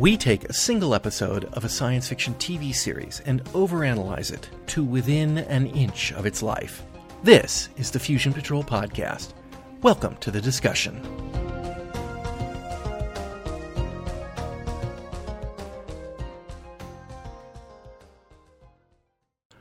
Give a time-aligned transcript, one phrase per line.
[0.00, 4.82] We take a single episode of a science fiction TV series and overanalyze it to
[4.82, 6.82] within an inch of its life.
[7.22, 9.34] This is the Fusion Patrol Podcast.
[9.82, 11.29] Welcome to the discussion.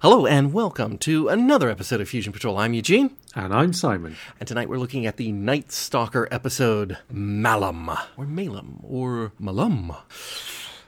[0.09, 2.57] Hello and welcome to another episode of Fusion Patrol.
[2.57, 3.15] I'm Eugene.
[3.35, 4.15] And I'm Simon.
[4.39, 9.93] And tonight we're looking at the Night Stalker episode Malum, or Malum, or Malum.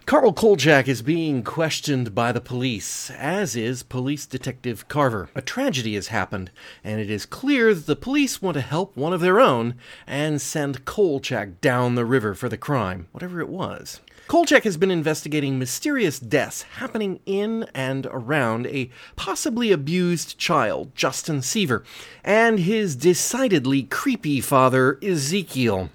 [0.07, 5.29] Carl Kolchak is being questioned by the police, as is police detective Carver.
[5.35, 6.49] A tragedy has happened,
[6.83, 9.75] and it is clear that the police want to help one of their own
[10.07, 14.01] and send Kolchak down the river for the crime, whatever it was.
[14.31, 21.41] Kolchak has been investigating mysterious deaths happening in and around a possibly abused child, Justin
[21.41, 21.83] Seaver,
[22.23, 25.89] and his decidedly creepy father, Ezekiel.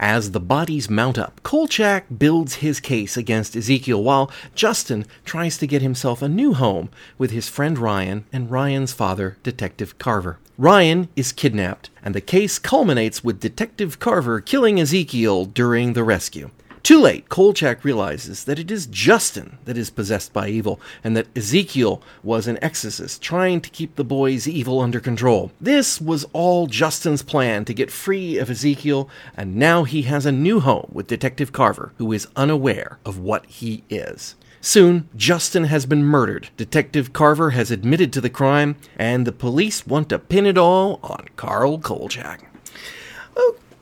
[0.00, 5.66] As the bodies mount up, Kolchak builds his case against Ezekiel while Justin tries to
[5.66, 10.38] get himself a new home with his friend Ryan and Ryan's father, Detective Carver.
[10.56, 16.48] Ryan is kidnapped, and the case culminates with Detective Carver killing Ezekiel during the rescue.
[16.82, 21.28] Too late, Kolchak realizes that it is Justin that is possessed by evil, and that
[21.36, 25.52] Ezekiel was an exorcist trying to keep the boy's evil under control.
[25.60, 30.32] This was all Justin's plan to get free of Ezekiel, and now he has a
[30.32, 34.34] new home with Detective Carver, who is unaware of what he is.
[34.60, 36.50] Soon, Justin has been murdered.
[36.56, 40.98] Detective Carver has admitted to the crime, and the police want to pin it all
[41.04, 42.44] on Carl Kolchak.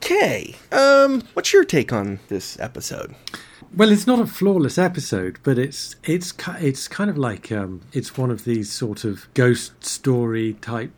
[0.03, 0.55] Okay.
[0.71, 3.13] Um, what's your take on this episode?
[3.75, 8.17] Well, it's not a flawless episode, but it's it's it's kind of like um, it's
[8.17, 10.91] one of these sort of ghost story type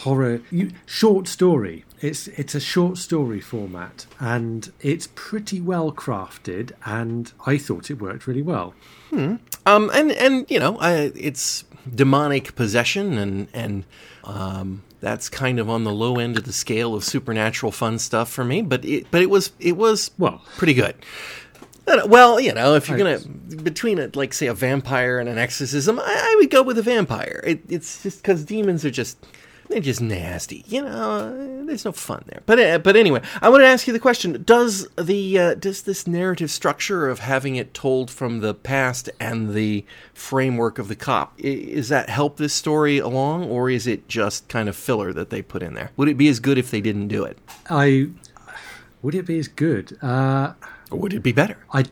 [0.00, 1.86] horror you, short story.
[2.02, 7.98] It's it's a short story format, and it's pretty well crafted, and I thought it
[7.98, 8.74] worked really well.
[9.08, 9.36] Hmm.
[9.64, 13.84] Um, and and you know, I, it's demonic possession and and
[14.24, 18.30] um, that's kind of on the low end of the scale of supernatural fun stuff
[18.30, 18.62] for me.
[18.62, 20.94] But it, but it was it was well pretty good.
[21.86, 23.18] Uh, well, you know, if you're gonna
[23.62, 26.82] between a like say a vampire and an exorcism, I, I would go with a
[26.82, 27.42] vampire.
[27.44, 29.18] It, it's just because demons are just
[29.70, 30.64] they're just nasty.
[30.66, 32.42] You know, there's no fun there.
[32.44, 35.82] But uh, but anyway, I want to ask you the question: Does the uh, does
[35.82, 40.96] this narrative structure of having it told from the past and the framework of the
[40.96, 45.30] cop is that help this story along, or is it just kind of filler that
[45.30, 45.92] they put in there?
[45.96, 47.38] Would it be as good if they didn't do it?
[47.68, 48.08] I
[49.02, 49.96] would it be as good?
[50.02, 50.54] Uh,
[50.90, 51.58] or would it be better?
[51.72, 51.84] I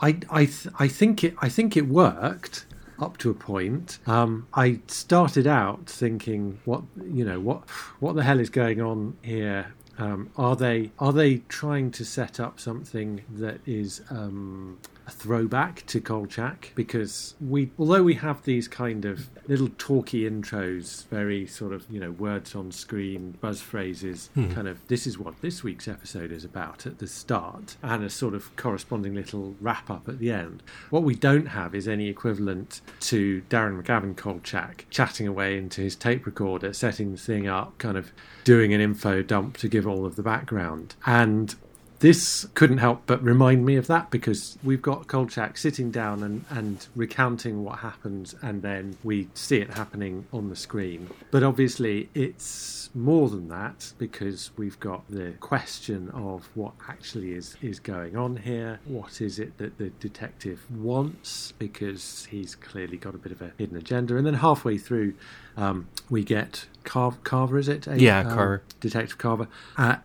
[0.00, 2.66] I I, th- I think it I think it worked
[3.02, 3.98] up to a point.
[4.06, 7.68] Um, I started out thinking, what you know, what
[8.00, 9.74] what the hell is going on here?
[9.98, 15.84] Um, are they are they trying to set up something that is um, a throwback
[15.86, 21.72] to Kolchak because we, although we have these kind of little talky intros, very sort
[21.72, 24.50] of you know words on screen, buzz phrases, hmm.
[24.52, 28.10] kind of this is what this week's episode is about at the start, and a
[28.10, 30.62] sort of corresponding little wrap up at the end.
[30.90, 35.96] What we don't have is any equivalent to Darren McGavin Kolchak chatting away into his
[35.96, 38.12] tape recorder, setting the thing up, kind of
[38.44, 41.54] doing an info dump to give all of the background, and
[42.02, 46.44] this couldn't help but remind me of that because we've got Kolchak sitting down and,
[46.50, 51.08] and recounting what happens, and then we see it happening on the screen.
[51.30, 57.56] But obviously, it's more than that because we've got the question of what actually is,
[57.62, 58.80] is going on here.
[58.84, 61.52] What is it that the detective wants?
[61.52, 64.16] Because he's clearly got a bit of a hidden agenda.
[64.16, 65.14] And then halfway through,
[65.56, 67.86] um, we get Carver, Carver, is it?
[67.86, 69.48] A, yeah, um, Carver, Detective Carver.
[69.76, 69.96] Uh,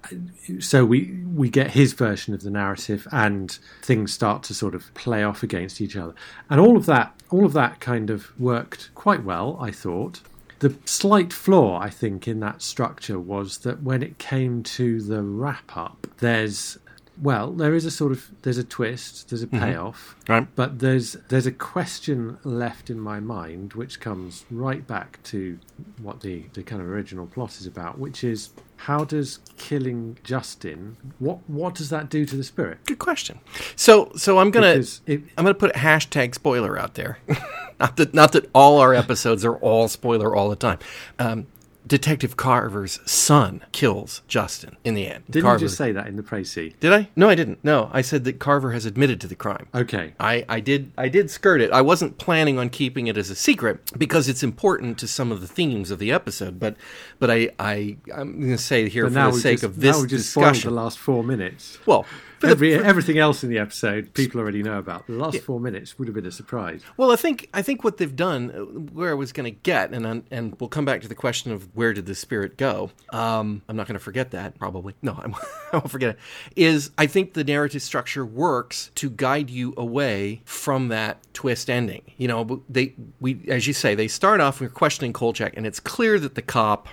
[0.60, 4.94] so we we get his version of the narrative, and things start to sort of
[4.94, 6.14] play off against each other,
[6.50, 10.22] and all of that, all of that kind of worked quite well, I thought.
[10.60, 15.22] The slight flaw, I think, in that structure was that when it came to the
[15.22, 16.80] wrap up, there's
[17.22, 19.60] well, there is a sort of there's a twist, there's a mm-hmm.
[19.60, 20.34] payoff, mm-hmm.
[20.34, 20.48] right.
[20.56, 25.60] but there's there's a question left in my mind which comes right back to
[26.02, 30.98] what the the kind of original plot is about, which is how does killing Justin
[31.18, 32.80] what what does that do to the spirit?
[32.86, 33.40] Good question.
[33.76, 37.20] So so I'm gonna it, I'm gonna put a hashtag spoiler out there.
[37.80, 40.80] not that not that all our episodes are all spoiler all the time.
[41.18, 41.48] Um,
[41.88, 45.24] Detective Carver's son kills Justin in the end.
[45.30, 46.74] Didn't Carver, you just say that in the précis?
[46.80, 47.10] Did I?
[47.16, 47.64] No, I didn't.
[47.64, 49.68] No, I said that Carver has admitted to the crime.
[49.74, 50.14] Okay.
[50.20, 51.72] I, I did I did skirt it.
[51.72, 55.42] I wasn't planning on keeping it as a secret because it's important to some of
[55.42, 56.60] the themes of the episode.
[56.60, 56.76] But
[57.20, 59.96] but I, I I'm going to say here But for the sake just, of this
[59.96, 60.70] now we just discussion.
[60.70, 61.78] the last four minutes.
[61.86, 62.06] well,
[62.40, 65.08] for the- Every, everything else in the episode, people already know about.
[65.08, 66.82] The last four minutes would have been a surprise.
[66.98, 68.60] Well, I think I think what they've done, uh,
[68.94, 71.76] where I was going to get, and and we'll come back to the question of
[71.76, 72.92] where did the spirit go.
[73.12, 74.94] Um, I'm not going to forget that probably.
[75.02, 75.36] No, I'm,
[75.74, 76.20] I won't forget it.
[76.56, 82.02] Is I think the narrative structure works to guide you away from that twist ending.
[82.18, 85.80] You know, they we as you say they start off with questioning Kolchak, and it's
[85.80, 86.88] clear that the cop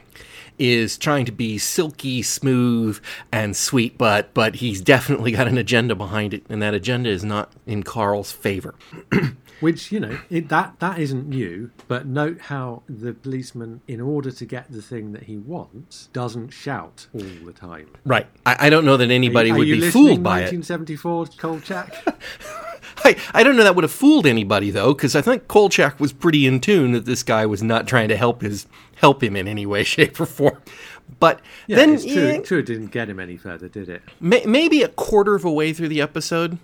[0.58, 3.00] is trying to be silky smooth
[3.32, 7.24] and sweet but but he's definitely got an agenda behind it and that agenda is
[7.24, 8.74] not in Carl's favor
[9.60, 11.70] Which you know it, that that isn't new.
[11.88, 16.50] But note how the policeman, in order to get the thing that he wants, doesn't
[16.50, 17.88] shout all the time.
[18.04, 18.26] Right.
[18.44, 20.52] I, I don't know that anybody Are would you be fooled by it.
[20.52, 22.18] 1974 Kolchak.
[23.04, 26.12] I, I don't know that would have fooled anybody though, because I think Kolchak was
[26.12, 28.66] pretty in tune that this guy was not trying to help his
[28.96, 30.60] help him in any way, shape, or form.
[31.20, 32.42] But Yeah, then it's true.
[32.42, 34.02] True, it didn't get him any further, did it?
[34.20, 36.58] may, maybe a quarter of a way through the episode,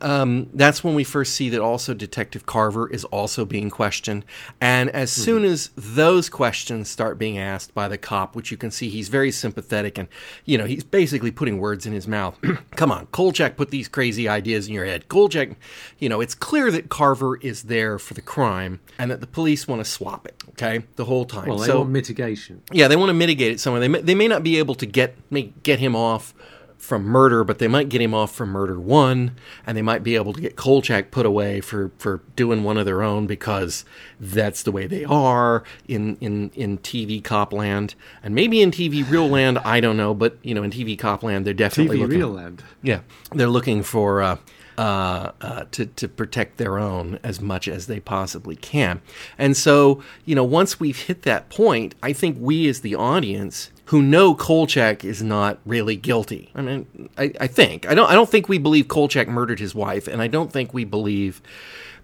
[0.00, 4.24] um, that's when we first see that also Detective Carver is also being questioned.
[4.60, 5.22] And as Mm-hmm.
[5.22, 9.08] soon as those questions start being asked by the cop, which you can see he's
[9.08, 10.08] very sympathetic and,
[10.44, 12.38] you know, he's basically putting words in his mouth.
[12.76, 15.08] Come on, Kolchak put these crazy ideas in your head.
[15.08, 15.56] Kolchak,
[15.98, 19.66] you know, it's clear that Carver is there for the crime and that the police
[19.66, 21.48] want to swap it, okay, the whole time.
[21.48, 22.62] Well, they so, want mitigation.
[22.72, 23.80] yeah, they want to mitigate it somewhere.
[23.80, 26.34] They may, they may not be able to get may get him off
[26.78, 29.32] from murder, but they might get him off from murder one,
[29.66, 32.86] and they might be able to get Kolchak put away for, for doing one of
[32.86, 33.84] their own because
[34.18, 37.94] that's the way they are in, in, in TV cop land.
[38.22, 41.22] And maybe in TV real land, I don't know, but you know, in TV cop
[41.22, 42.62] land, they're definitely TV looking, Real Land.
[42.82, 43.00] yeah,
[43.32, 44.36] they're looking for uh,
[44.78, 49.02] uh, uh, to to protect their own as much as they possibly can.
[49.36, 53.70] And so, you know, once we've hit that point, I think we as the audience
[53.88, 56.50] who know Kolchak is not really guilty.
[56.54, 59.74] I mean, I, I think I don't I don't think we believe Kolchak murdered his
[59.74, 61.40] wife, and I don't think we believe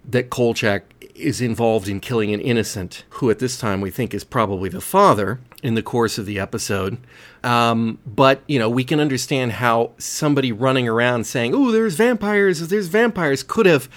[0.08, 0.82] that Kolchak
[1.14, 4.80] is involved in killing an innocent, who at this time we think is probably the
[4.80, 6.98] father in the course of the episode.
[7.42, 12.66] Um, but, you know, we can understand how somebody running around saying, oh, there's vampires,
[12.68, 13.88] there's vampires, could have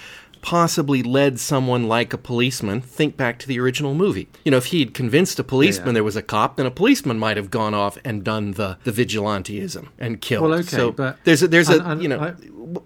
[0.42, 2.80] possibly led someone like a policeman.
[2.80, 4.28] Think back to the original movie.
[4.44, 5.92] You know, if he'd convinced a policeman Yeah.
[5.94, 8.92] there was a cop, then a policeman might have gone off and done the, the
[8.92, 10.42] vigilanteism and killed.
[10.50, 12.34] Well, okay, so but- there's a, there's a, and- and you know, I-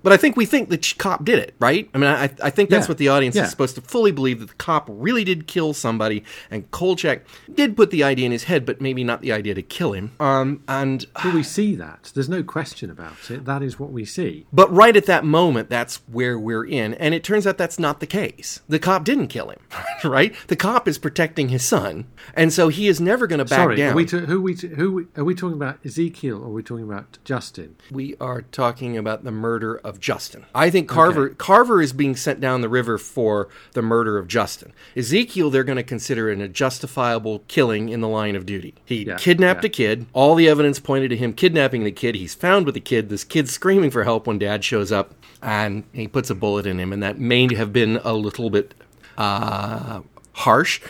[0.02, 1.90] but I think we think the cop did it, right?
[1.92, 2.90] I mean, I, I think that's Yeah.
[2.90, 3.44] what the audience Yeah.
[3.44, 6.22] is supposed to fully believe that the cop really did kill somebody,
[6.52, 9.62] and Kolchak did put the idea in his head, but maybe not the idea to
[9.62, 10.12] kill him.
[10.20, 12.12] Um, and But we see that.
[12.14, 13.44] There's no question about it.
[13.44, 14.46] That is what we see.
[14.52, 18.00] but right at that moment, that's where we're in, and it turns out that's not
[18.00, 18.60] the case.
[18.68, 19.60] The cop didn't kill him,
[20.04, 20.34] right?
[20.48, 23.76] The cop is protecting his son, and so he is never going to back Sorry,
[23.76, 23.92] down.
[23.92, 25.78] are we to, who we to, who are we talking about?
[25.84, 27.76] Ezekiel or are we talking about Justin?
[27.90, 30.46] We are talking about the murder of Justin.
[30.54, 34.72] I think Carver Carver is being sent down the river for the murder of Justin.
[34.96, 38.74] Ezekiel, they're going to consider it a justifiable killing in the line of duty.
[38.84, 39.68] He Yeah, kidnapped yeah.
[39.68, 40.06] a kid.
[40.12, 42.14] All the evidence pointed to him kidnapping the kid.
[42.14, 43.08] He's found with the kid.
[43.08, 46.78] This kid's screaming for help when dad shows up, and he puts a bullet in
[46.80, 46.92] him.
[46.92, 48.74] And that may have been a little bit.
[49.16, 50.00] Uh,
[50.34, 50.80] harsh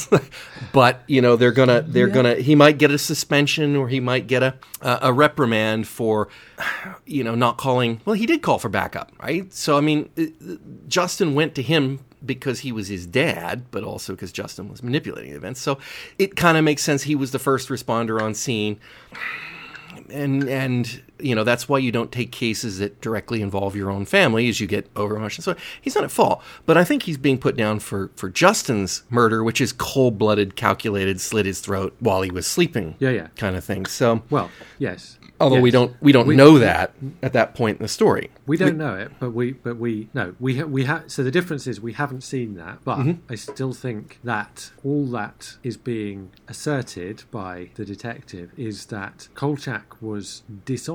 [0.72, 4.26] but you know they're gonna they're gonna he might get a suspension or he might
[4.26, 6.28] get a a a reprimand for
[7.04, 9.52] you know not calling well he did call for backup right?
[9.52, 14.14] So i mean it- justin went to him because he was his dad but also
[14.14, 15.78] because justin was manipulating events so
[16.18, 18.80] it kind of makes sense he was the first responder on scene.
[20.08, 24.04] And and you know that's why you don't take cases that directly involve your own
[24.04, 25.42] family as you get over emotional.
[25.42, 29.02] So he's not at fault, but I think he's being put down for for Justin's
[29.10, 33.26] murder, which is cold blooded, calculated, slit his throat while he was sleeping, Yeah, yeah.
[33.36, 33.86] kind of thing.
[33.86, 35.18] So Well, yes.
[35.40, 38.30] although we don't we don't We- know that at that point in the story.
[38.46, 41.04] We don't know it, but we, but we, no, we, ha- we have.
[41.10, 43.32] So the difference is we haven't seen that, but Mm-hmm.
[43.32, 50.00] I still think that all that is being asserted by the detective is that Kolchak
[50.02, 50.92] was dishonest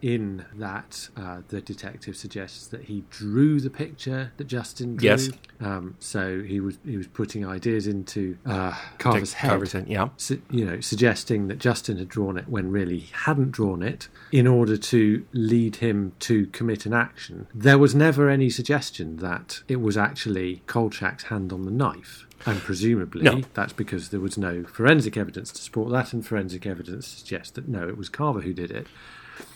[0.00, 5.08] in that uh, the detective suggests that he drew the picture that Justin drew.
[5.10, 5.30] Yes.
[5.60, 9.48] Um, so he was he was putting ideas into uh, Carver's head.
[9.50, 10.08] Carver's head, yeah.
[10.16, 14.08] su- you know, suggesting that Justin had drawn it when really he hadn't drawn it
[14.30, 17.46] in order to lead him to commit an action.
[17.54, 22.26] There was never any suggestion that it was actually Kolchak's hand on the knife.
[22.44, 23.42] And presumably, No.
[23.54, 27.68] that's because there was no forensic evidence to support that, and forensic evidence suggests that
[27.68, 28.88] no, it was Carver who did it.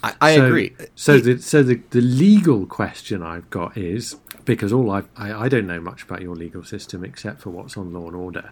[0.03, 0.75] I, I So- agree.
[0.95, 4.15] So the so the, the legal question I've got is
[4.45, 7.75] because all I've, I I don't know much about your legal system except for what's
[7.77, 8.51] on Law and Order.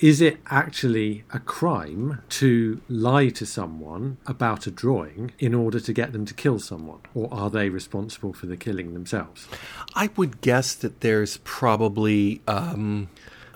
[0.00, 5.92] Is it actually a crime to lie to someone about a drawing in order to
[5.92, 9.48] get them to kill someone, or are they responsible for the killing themselves?
[9.96, 13.08] I would guess that there's probably um,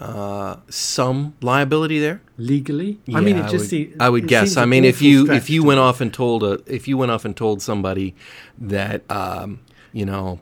[0.02, 2.20] uh, some liability there.
[2.36, 4.56] Legally, I mean, it just would, se- I would guess.
[4.56, 7.24] I mean, if you if you went off and told a if you went off
[7.24, 8.16] and told somebody
[8.58, 9.60] that um,
[9.92, 10.40] you know,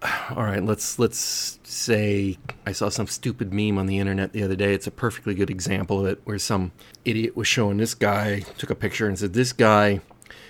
[0.30, 4.54] all right, let's let's say I saw some stupid meme on the internet the other
[4.54, 4.74] day.
[4.74, 6.70] It's a perfectly good example of it, where some
[7.04, 10.02] idiot was showing this guy took a picture and said this guy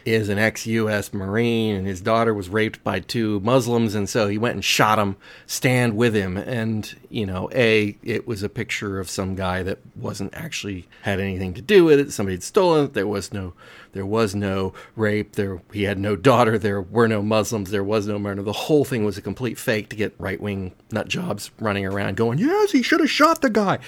[0.04, 1.12] is an ex-U.S.
[1.12, 4.98] Marine, and his daughter was raped by two Muslims, and so he went and shot
[4.98, 5.16] him,
[5.46, 9.78] stand with him, and you know, a it was a picture of some guy that
[9.94, 12.12] wasn't actually had anything to do with it.
[12.12, 12.94] Somebody had stolen it.
[12.94, 13.52] There was no,
[13.92, 15.32] there was no rape.
[15.32, 16.58] There he had no daughter.
[16.58, 17.70] There were no Muslims.
[17.70, 18.42] There was no murder.
[18.42, 22.38] The whole thing was a complete fake to get right-wing nut jobs running around going,
[22.38, 23.78] yes, he should have shot the guy.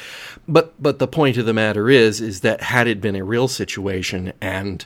[0.47, 3.49] But but the point of the matter is, is that had it been a real
[3.49, 4.85] situation and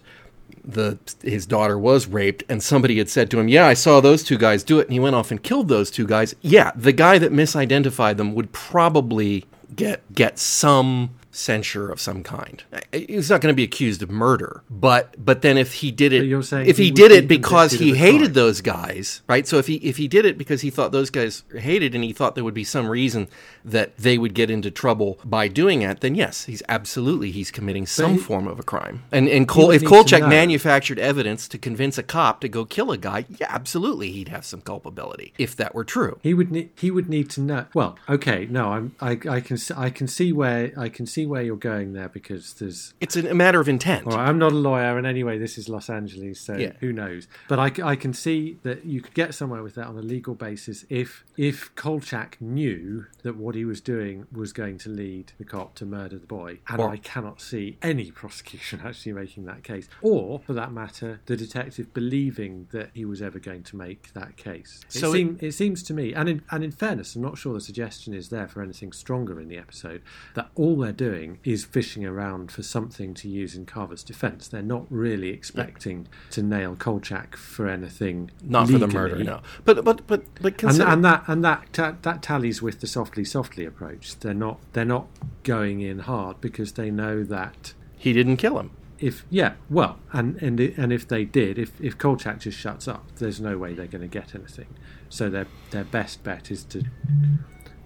[0.68, 4.22] the his daughter was raped and somebody had said to him, "Yeah, I saw those
[4.22, 6.34] two guys do it," and he went off and killed those two guys.
[6.42, 12.62] Yeah, the guy that misidentified them would probably get get some censure of some kind.
[12.92, 16.42] He's not going to be accused of murder, but but then if he did it,
[16.44, 18.32] saying if he he, did it because he hated crime.
[18.32, 19.46] those guys, right?
[19.46, 22.12] So if he if he did it because he thought those guys hated and he
[22.12, 23.28] thought there would be some reason
[23.64, 27.86] that they would get into trouble by doing it, then yes, he's absolutely he's committing
[27.86, 29.04] some he- form of a crime.
[29.12, 32.98] And and Col- if Kolchak manufactured evidence to convince a cop to go kill a
[32.98, 36.18] guy, yeah, absolutely he'd have some culpability if that were true.
[36.22, 36.70] He would need.
[36.76, 37.66] He would need to know.
[37.74, 38.94] Well, okay, no, I'm.
[39.00, 39.58] I, I can.
[39.76, 40.72] I can see where.
[40.76, 42.94] I can see where you're going there because there's.
[43.00, 44.06] It's a matter of intent.
[44.06, 46.72] All right, I'm not a lawyer, and anyway, this is Los Angeles, so Yeah.
[46.80, 47.28] who knows?
[47.48, 50.84] But I can see that you could get somewhere with that on a legal basis
[50.88, 55.74] if if Kolchak knew that what he was doing was going to lead the cop
[55.76, 59.88] to murder the boy, and Or- I cannot see any prosecution actually making that case,
[60.02, 64.36] or for that matter, the detective believing that he was ever going to make that
[64.36, 64.80] case.
[64.86, 67.38] It, So it- seem, it seems to me, and in, and in fairness, I'm not
[67.38, 70.02] sure the suggestion is there for anything stronger in the episode,
[70.34, 74.48] that all they're doing is fishing around for something to use in Carver's defence.
[74.48, 78.30] They're not really expecting to nail Kolchak for anything.
[78.42, 79.40] Not for the murder, no.
[79.64, 82.86] But but but but And, consider, and that and that ta- that tallies with the
[82.86, 84.18] softly softly approach.
[84.20, 85.06] They're not they're not
[85.42, 88.70] going in hard because they know that he didn't kill him.
[88.98, 93.04] if yeah well and and and if they did if if Kolchak just shuts up
[93.16, 94.66] there's no way they're going to get anything
[95.08, 96.82] so their their best bet is to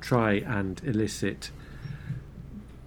[0.00, 1.50] try and elicit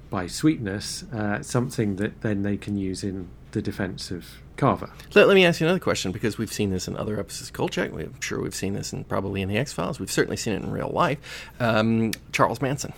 [0.10, 4.26] by sweetness uh, something that then they can use in the defense of
[4.58, 7.50] Carver Let, let me ask you another question because we've seen this in other episodes
[7.50, 7.92] of Kolchak.
[7.92, 10.00] I'm sure we've seen this in probably in the X Files.
[10.00, 11.50] We've certainly seen it in real life.
[11.60, 12.94] Um, Charles Manson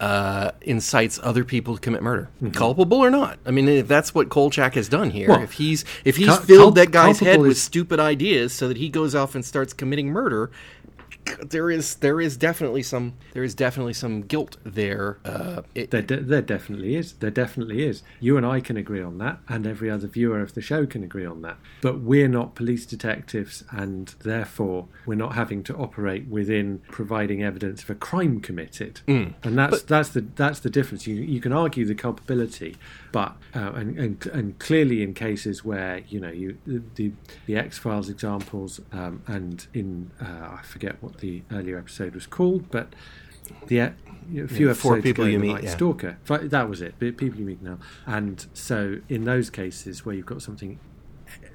[0.00, 3.38] uh, incites other people to commit murder, culpable or not.
[3.44, 6.36] I mean, if that's what Kolchak has done here, Well, if he's if he's cul-
[6.38, 9.44] filled cul- that guy's head with is- stupid ideas so that he goes off and
[9.44, 10.50] starts committing murder.
[11.40, 15.18] There is there is definitely some there is definitely some guilt there.
[15.24, 17.14] Uh, it- There, de- there definitely is.
[17.14, 18.02] There definitely is.
[18.20, 21.02] You and I can agree on that, and every other viewer of the show can
[21.02, 21.56] agree on that.
[21.80, 27.82] But we're not police detectives, and therefore we're not having to operate within providing evidence
[27.82, 29.00] of a crime committed.
[29.06, 31.06] And that's that's the that's the difference.
[31.06, 32.76] You you can argue the culpability,
[33.14, 36.58] but uh, and, and and clearly in cases where you know you
[36.96, 37.12] the
[37.46, 42.26] the X Files examples, um, and in uh, I forget what the earlier episode was
[42.26, 42.88] called, but
[43.68, 43.94] the a
[44.26, 45.70] few Yeah, episodes Four People ago, You Meet, yeah.
[45.70, 46.18] Stalker.
[46.26, 46.98] That was it.
[46.98, 50.80] People you meet now, and so in those cases where you've got something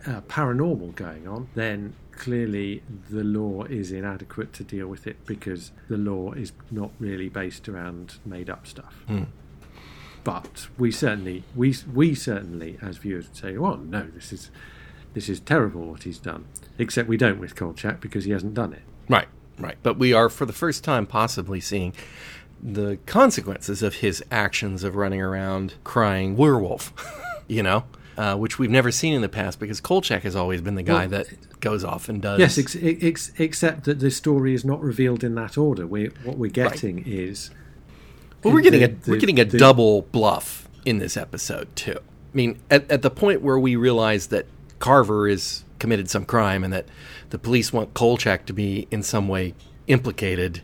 [0.07, 5.73] uh, paranormal going on, then clearly the law is inadequate to deal with it because
[5.89, 8.95] the law is not really based around made up stuff.
[10.23, 14.51] But we certainly, we we certainly, as viewers, would say, "Oh no, this is
[15.13, 16.45] this is terrible what he's done."
[16.77, 18.81] Except we don't with Kolchak because he hasn't done it.
[19.07, 19.77] Right, right.
[19.83, 21.93] But we are, for the first time, possibly seeing
[22.61, 26.93] the consequences of his actions of running around crying werewolf,
[27.47, 27.85] you know,
[28.17, 31.07] uh, which we've never seen in the past because Kolchak has always been the guy
[31.07, 32.39] Well, that goes off and does.
[32.39, 35.87] Yes, ex- ex- except that the story is not revealed in that order.
[35.87, 37.49] We what we're getting is
[38.43, 41.97] well, we're getting a we're getting a double bluff in this episode too.
[41.97, 44.45] I mean, at, at the point where we realize that
[44.79, 46.85] Carver is committed some crime and that
[47.31, 49.53] the police want Kolchak to be in some way
[49.87, 50.61] implicated,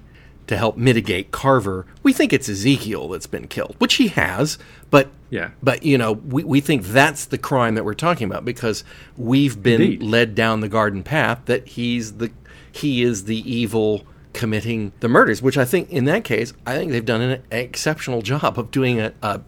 [0.47, 1.85] to help mitigate Carver.
[2.03, 4.57] We think it's Ezekiel that's been killed, which he has,
[4.91, 5.51] but Yeah.
[5.63, 8.83] but you know, we, we think that's the crime that we're talking about because
[9.17, 10.03] we've been Indeed.
[10.03, 12.31] led down the garden path that he's the
[12.71, 14.05] he is the evil
[14.35, 18.21] committing the murders, which I think in that case, I think they've done an exceptional
[18.21, 19.41] job of doing a a,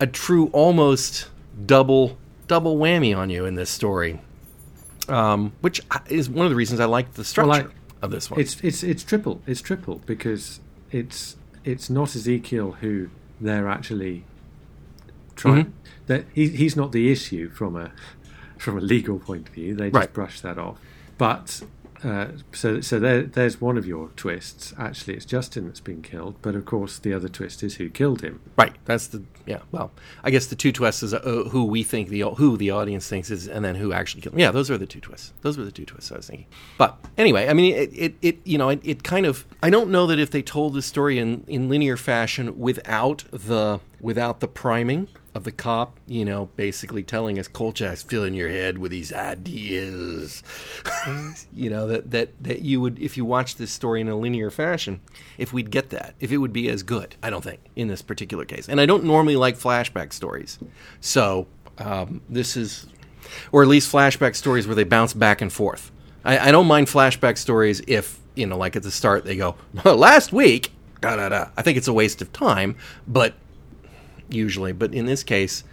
[0.00, 1.28] a true almost
[1.66, 4.20] double double whammy on you in this story.
[5.08, 8.40] Um, which is one of the reasons I like the structure I- of this one.
[8.40, 9.42] It's it's it's triple.
[9.46, 10.60] It's triple because
[10.90, 13.10] it's it's not Ezekiel who
[13.40, 14.24] they're actually
[15.36, 15.64] trying.
[15.66, 15.70] Mm-hmm.
[16.06, 17.90] That he, he's not the issue from a
[18.58, 19.74] from a legal point of view.
[19.74, 20.12] They just Right.
[20.12, 20.78] brush that off.
[21.18, 21.62] But
[22.02, 24.72] uh, so so there, there's one of your twists.
[24.78, 26.36] Actually, it's Justin that's been killed.
[26.40, 28.40] But of course, the other twist is who killed him.
[28.56, 28.74] Right.
[28.86, 29.60] That's the yeah.
[29.70, 29.90] Well,
[30.24, 33.30] I guess the two twists is uh, who we think the who the audience thinks
[33.30, 34.34] is, and then who actually killed.
[34.34, 34.40] Him.
[34.40, 35.32] Yeah, those are the two twists.
[35.42, 36.46] Those were the two twists I was thinking.
[36.78, 39.90] But anyway, I mean, it it, it you know it, it kind of I don't
[39.90, 44.48] know that if they told the story in in linear fashion without the without the
[44.48, 49.12] priming of the cop, you know, basically telling us Kolchak's filling your head with these
[49.12, 50.42] ideas.
[51.52, 54.50] you know that that that you would if you watch this story in a linear
[54.50, 55.00] fashion,
[55.38, 57.14] if we'd get that, if it would be as good.
[57.22, 60.58] I don't think in this particular case, and I don't normally like flashback stories,
[61.00, 61.46] so
[61.78, 62.86] um, this is,
[63.52, 65.92] or at least flashback stories where they bounce back and forth.
[66.24, 69.56] I, I don't mind flashback stories if you know, like at the start they go
[69.84, 70.72] last week.
[71.00, 71.48] Da da da.
[71.56, 73.34] I think it's a waste of time, but
[74.32, 74.72] usually.
[74.72, 75.64] But in this case,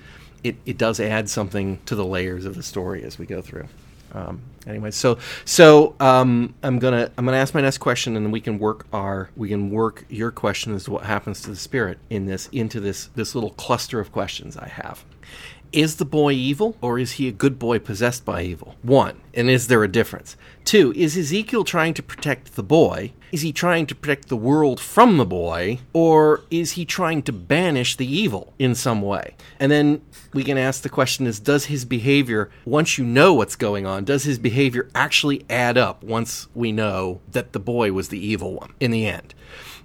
[0.43, 3.67] it, it does add something to the layers of the story as we go through.
[4.13, 8.39] Um, anyway, so so um, I'm gonna I'm gonna ask my next question, and we
[8.39, 11.99] can work our we can work your question as to what happens to the spirit
[12.09, 15.03] in this into this this little cluster of questions I have.
[15.73, 18.75] Is the boy evil, or is he a good boy possessed by evil?
[18.81, 20.37] One, and is there a difference?
[20.63, 23.11] Two, is Ezekiel trying to protect the boy?
[23.31, 27.33] Is he trying to protect the world from the boy, or is he trying to
[27.33, 29.35] banish the evil in some way?
[29.59, 30.01] And then
[30.33, 34.05] we can ask the question is does his behavior, once you know what's going on,
[34.05, 38.53] does his behavior actually add up once we know that the boy was the evil
[38.53, 39.33] one in the end?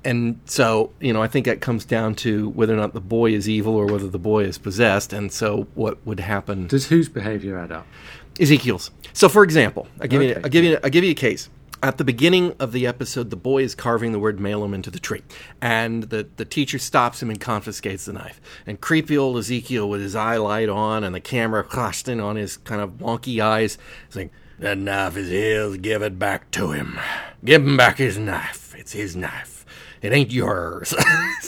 [0.05, 3.33] And so, you know, I think that comes down to whether or not the boy
[3.33, 5.13] is evil or whether the boy is possessed.
[5.13, 6.67] And so, what would happen?
[6.67, 7.87] Does whose behaviour add up?
[8.41, 8.91] Ezekiel's.
[9.13, 10.41] So, for example, I give you, Okay.
[10.43, 11.49] I give you, I give you a case.
[11.85, 15.01] At the beginning of the episode, the boy is carving the word Malum into the
[15.01, 15.23] tree,
[15.61, 18.41] and the, the teacher stops him and confiscates the knife.
[18.69, 22.37] And creepy old Ezekiel, with his eye light on and the camera crushed in on
[22.37, 25.79] his kind of wonky eyes, is like, "That knife is his.
[25.79, 27.01] Give it back to him.
[27.45, 28.77] Give him back his knife.
[28.79, 29.67] It's his knife.
[30.03, 30.95] It ain't yours."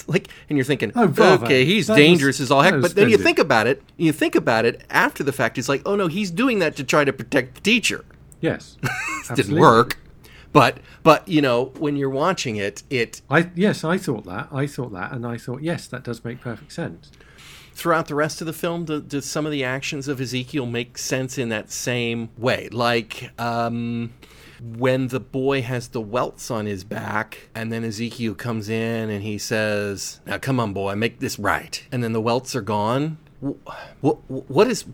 [0.07, 1.05] Like, and you're thinking, Oh,
[1.43, 2.79] okay, he's That dangerous was- as all heck.
[2.83, 3.83] But then you think about it.
[3.97, 5.57] You think about it after the fact.
[5.57, 8.05] It's like, oh no, he's doing that to try to protect the teacher.
[8.43, 8.77] Yes,
[9.35, 9.97] Didn't work.
[10.55, 14.49] But but you know when you're watching it, it I yes, I thought that.
[14.53, 17.11] I thought that, and I thought yes, that does make perfect sense.
[17.75, 20.97] throughout the rest of the film, do, does some of the actions of Ezekiel make
[20.97, 22.69] sense in that same way?
[22.71, 24.13] Like um,
[24.63, 29.23] when the boy has the welts on his back, and then Ezekiel comes in and
[29.25, 33.19] he says, "Now come on, boy, make this right," and then the welts are gone.
[34.01, 34.85] What, what is?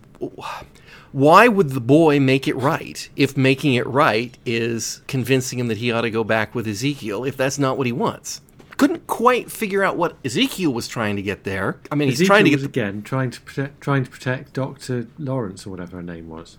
[1.11, 5.77] Why would the boy make it right if making it right is convincing him that
[5.77, 8.41] he ought to go back with Ezekiel if that's not what he wants?
[8.77, 11.79] Couldn't quite figure out what Ezekiel was trying to get there.
[11.91, 15.07] I mean, he's trying to get was again trying to protect, trying to protect Doctor
[15.19, 16.57] Lawrence or whatever her name was.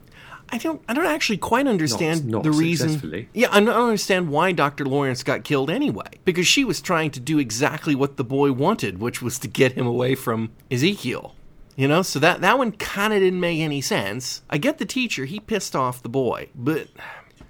[0.51, 0.83] I don't.
[0.87, 3.29] I don't actually quite understand not the reason.
[3.33, 4.85] Yeah, I don't understand why Dr.
[4.85, 6.05] Lawrence got killed anyway.
[6.27, 9.73] Because she was trying to do exactly what the boy wanted, which was to get
[9.73, 11.35] him away from Ezekiel.
[11.77, 14.43] You know, so that that one kind of didn't make any sense.
[14.51, 16.89] I get the teacher; he pissed off the boy, but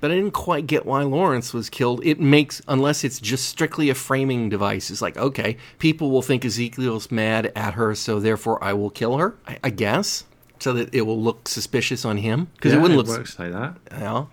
[0.00, 2.04] but I didn't quite get why Lawrence was killed.
[2.04, 4.90] It makes unless it's just strictly a framing device.
[4.90, 9.16] It's like okay, people will think Ezekiel's mad at her, so therefore I will kill
[9.18, 9.37] her.
[9.46, 10.24] I, I guess
[10.62, 13.52] so that it will look suspicious on him because Yeah, it wouldn't look works like
[13.52, 14.28] that, know?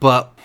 [0.00, 0.36] But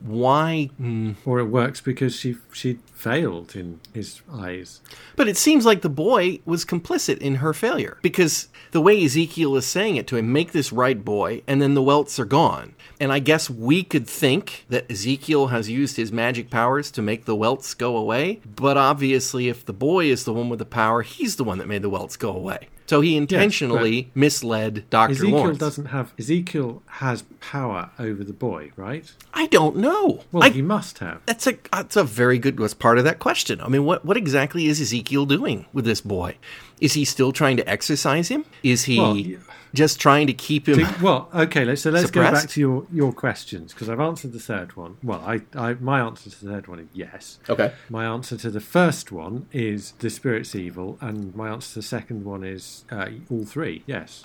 [0.00, 0.70] why?
[0.80, 4.80] mm, or it works because she she failed in his eyes.
[5.16, 9.56] But it seems like the boy was complicit in her failure because the way Ezekiel
[9.56, 12.74] is saying it to him, make this right, boy, and then the welts are gone.
[13.00, 17.24] And I guess we could think that Ezekiel has used his magic powers to make
[17.24, 18.40] the welts go away.
[18.44, 21.68] But obviously, if the boy is the one with the power, he's the one that
[21.68, 22.68] made the welts go away.
[22.88, 25.12] So he intentionally misled Dr.
[25.12, 25.58] Ezekiel Lawrence.
[25.58, 29.12] doesn't have Ezekiel has power over the boy, right?
[29.32, 30.24] I don't know.
[30.32, 31.20] Well, I, he must have.
[31.26, 33.60] That's a that's a very good was part part of that question.
[33.60, 36.36] I mean, what what exactly is Ezekiel doing with this boy?
[36.80, 38.44] Is he still trying to exercise him?
[38.62, 39.40] Is he Well,
[39.74, 40.86] just trying to keep him?
[41.02, 41.64] Well, okay.
[41.64, 44.96] Let's, so let's go back to your, your questions because I've answered the third one.
[45.02, 47.38] Well, I, I my answer to the third one is yes.
[47.48, 47.72] Okay.
[47.88, 51.82] My answer to the first one is the spirit's evil, and my answer to the
[51.82, 53.82] second one is uh, all three.
[53.86, 54.24] Yes.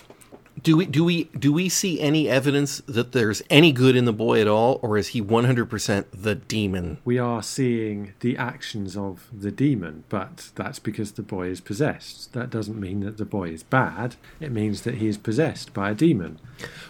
[0.61, 4.13] Do we do we do we see any evidence that there's any good in the
[4.13, 6.99] boy at all, or is he 100% the demon?
[7.03, 12.33] We are seeing the actions of the demon, but that's because the boy is possessed.
[12.33, 14.15] That doesn't mean that the boy is bad.
[14.39, 16.39] It means that he is possessed by a demon.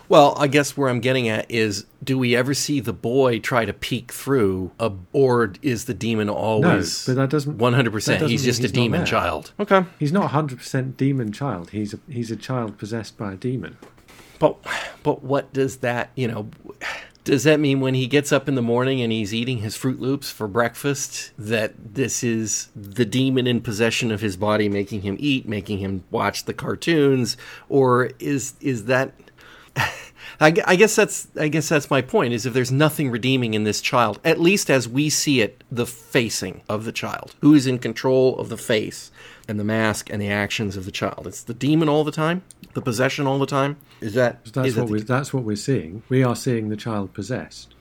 [0.10, 3.66] Well, I guess where I'm getting at is do we ever see the boy try
[3.66, 8.14] to peek through a or is the demon always No, but that doesn't- 100% that
[8.20, 9.08] doesn't he's mean just a he's not demon there.
[9.08, 9.52] child.
[9.60, 9.86] Okay.
[10.00, 11.70] He's not hundred percent demon child.
[11.72, 13.78] He's a he's a child possessed by a demon.
[14.40, 14.58] But
[15.04, 16.50] but what does that, you know,
[17.24, 20.02] does that mean when he gets up in the morning and he's eating his Fruit
[20.02, 25.16] Loops for breakfast that this is the demon in possession of his body making him
[25.20, 27.38] eat, making him watch the cartoons
[27.70, 29.14] or is is that
[30.40, 33.82] I, guess that's I guess that's my point is if there's nothing redeeming in this
[33.82, 37.80] child, at least as we see it, the facing of the child, who is in
[37.80, 39.12] control of the face
[39.48, 41.28] and the mask and the actions of the child.
[41.28, 43.78] It's the demon all the time, the possession all the time.
[44.02, 46.04] Is that That's is that what the- we that's what we're seeing.
[46.10, 47.74] We are seeing the child possessed.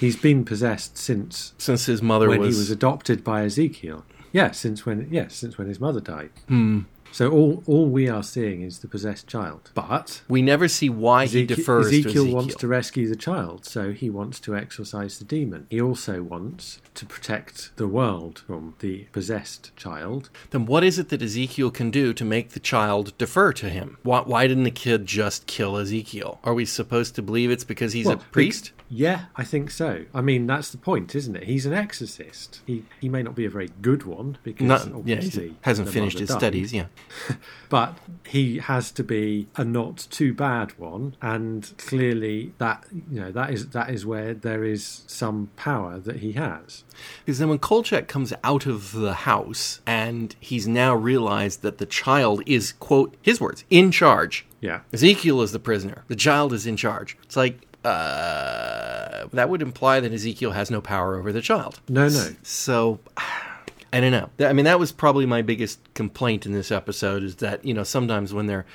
[0.00, 4.04] He's been possessed since since his mother when was, he was adopted by Ezekiel.
[4.32, 6.30] Yeah, since when yes, since when his mother died.
[6.48, 6.80] Hmm.
[7.12, 9.70] So all all we are seeing is the possessed child.
[9.74, 12.34] But we never see why he defers Ezekiel, to Ezekiel.
[12.34, 15.66] wants to rescue the child, so he wants to exorcise the demon.
[15.70, 20.30] He also wants to protect the world from the possessed child.
[20.50, 23.98] then what is it that Ezekiel can do to make the child defer to him?
[24.02, 26.38] Why, why didn't the kid just kill Ezekiel?
[26.44, 28.72] Are we supposed to believe it's because he's Well, a priest?
[28.90, 30.06] Yeah, I think so.
[30.14, 31.44] I mean, that's the point, isn't it?
[31.44, 32.60] He's an exorcist.
[32.66, 36.18] He he may not be a very good one because yeah, obviously he hasn't finished
[36.18, 36.38] his died.
[36.38, 36.72] studies.
[36.72, 36.86] Yeah,
[37.68, 43.30] but he has to be a not too bad one and clearly that you know
[43.32, 46.84] that is that is where there is some power that he has
[47.24, 51.86] because then when Kolchak comes out of the house and he's now realized that the
[51.86, 54.46] child is quote his words in charge.
[54.60, 56.04] yeah Ezekiel is the prisoner.
[56.08, 57.16] The child is in charge.
[57.24, 61.80] It's like uh, that would imply that Ezekiel has no power over the child.
[61.88, 62.98] no no So
[63.92, 64.28] I don't know.
[64.46, 67.84] I mean, that was probably my biggest complaint in this episode is that, you know,
[67.84, 68.66] sometimes when they're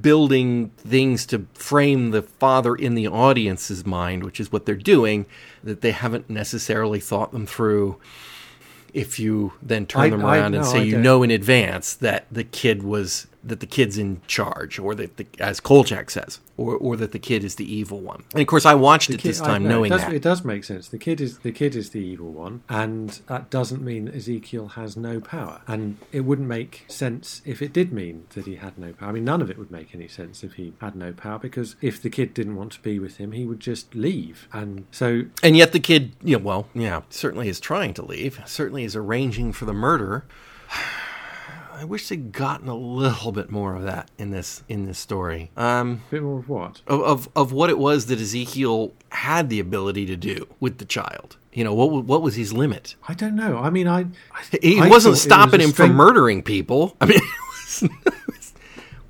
[0.00, 5.26] building things to frame the father in the audience's mind, which is what they're doing,
[5.64, 7.98] that they haven't necessarily thought them through.
[8.94, 11.02] If you then turn I- them I- around and say I you don't.
[11.02, 15.26] know in advance that the kid was that the kid's in charge, or that the,
[15.38, 18.24] as Kolchak says, or or that the kid is the evil one.
[18.32, 20.12] And of course, I watched it kid- this time know, knowing it does, that.
[20.12, 23.50] it does make sense the kid is the kid is the evil one and that
[23.50, 27.92] doesn't mean that ezekiel has no power and it wouldn't make sense if it did
[27.92, 30.42] mean that he had no power i mean none of it would make any sense
[30.44, 33.32] if he had no power because if the kid didn't want to be with him
[33.32, 37.60] he would just leave and so And yet the kid, yeah, well, yeah, certainly is
[37.60, 38.40] trying to leave.
[38.46, 40.24] Certainly is arranging for the murder.
[41.82, 45.50] I wish they'd gotten a little bit more of that in this in this story.
[45.56, 49.48] Um, a bit more of what of, of of what it was that Ezekiel had
[49.48, 51.38] the ability to do with the child.
[51.52, 52.94] You know, what what was his limit?
[53.08, 53.58] I don't know.
[53.58, 56.96] I mean, I, I He I wasn't it was stopping him from murdering people.
[57.00, 58.52] I mean, it was, it was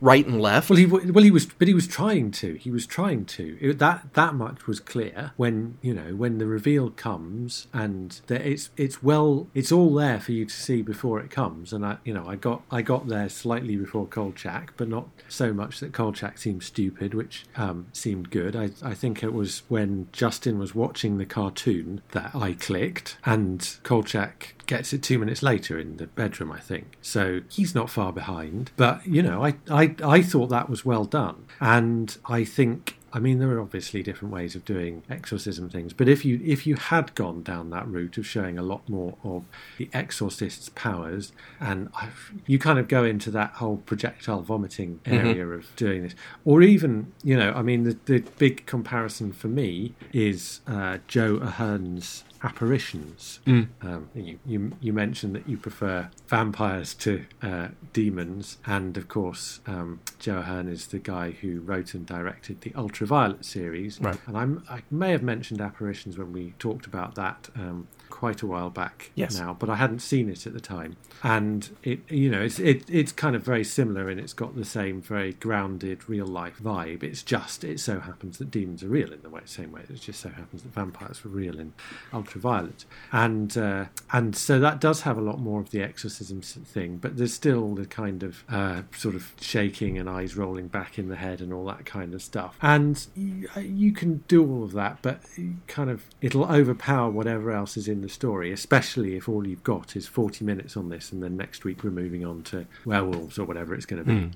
[0.03, 0.69] right and left.
[0.69, 2.55] Well, he well he was, but he was trying to.
[2.55, 3.57] He was trying to.
[3.61, 8.43] It, that that much was clear when you know when the reveal comes, and that
[8.43, 11.73] it's it's well, it's all there for you to see before it comes.
[11.73, 15.55] And I, you know, I got I got there slightly before Kolchak, but not so
[15.55, 18.57] much that Kolchak seemed stupid, which um, seemed good.
[18.57, 23.79] I I think it was when Justin was watching the cartoon that I clicked, and
[23.85, 26.97] Kolchak gets it two minutes later in the bedroom, I think.
[27.03, 28.71] So he's not far behind.
[28.77, 31.45] But, you know, I, I, I thought that was well done.
[31.61, 32.99] And I think.
[33.15, 36.67] I mean, there are obviously different ways of doing exorcism things, but if you if
[36.67, 39.45] you had gone down that route of showing a lot more of
[39.77, 42.09] the exorcist's powers, and i
[42.47, 46.15] you kind of go into that whole projectile vomiting area of doing this,
[46.47, 51.37] or even you know, I mean, the the big comparison for me is uh, Joe
[51.37, 53.41] Ahearne's apparitions.
[53.47, 59.61] Um, you, you you mentioned that you prefer vampires to uh, demons, and of course,
[59.67, 64.01] um, Joe Ahearne is the guy who wrote and directed the Ultraviolet series.
[64.01, 64.19] Right.
[64.27, 67.89] And I'm, I may have mentioned apparitions when we talked about that um,
[68.23, 69.37] quite a while back Yes.
[69.37, 70.95] now, but I hadn't seen it at the time.
[71.25, 74.65] And it, you know, it's it, it's kind of very similar, and it's got the
[74.65, 77.03] same very grounded real life vibe.
[77.03, 79.81] It's just it so happens that demons are real in the way, same way.
[79.89, 81.73] It just so happens that vampires were real in
[82.13, 86.99] Ultraviolet, and uh, and so that does have a lot more of the exorcism thing,
[86.99, 91.09] but there's still the kind of uh, sort of shaking and eyes rolling back in
[91.09, 92.57] the head and all that kind of stuff.
[92.63, 95.23] And you, you can do all of that, but
[95.67, 99.97] kind of it'll overpower whatever else is in the story, especially if all you've got
[99.97, 103.45] is 40 minutes on this, and then next week we're moving on to werewolves or
[103.45, 104.31] whatever it's going to be.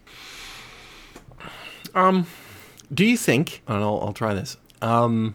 [1.95, 2.27] Um,
[2.93, 3.62] do you think?
[3.67, 4.57] And I'll, I'll try this.
[4.83, 5.35] Um,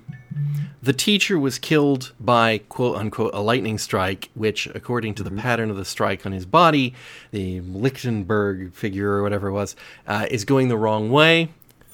[0.84, 5.70] the teacher was killed by quote unquote a lightning strike, which, according to the pattern
[5.70, 6.94] of the strike on his body,
[7.32, 9.76] the Lichtenberg figure or whatever it was,
[10.08, 11.50] uh, is going the wrong way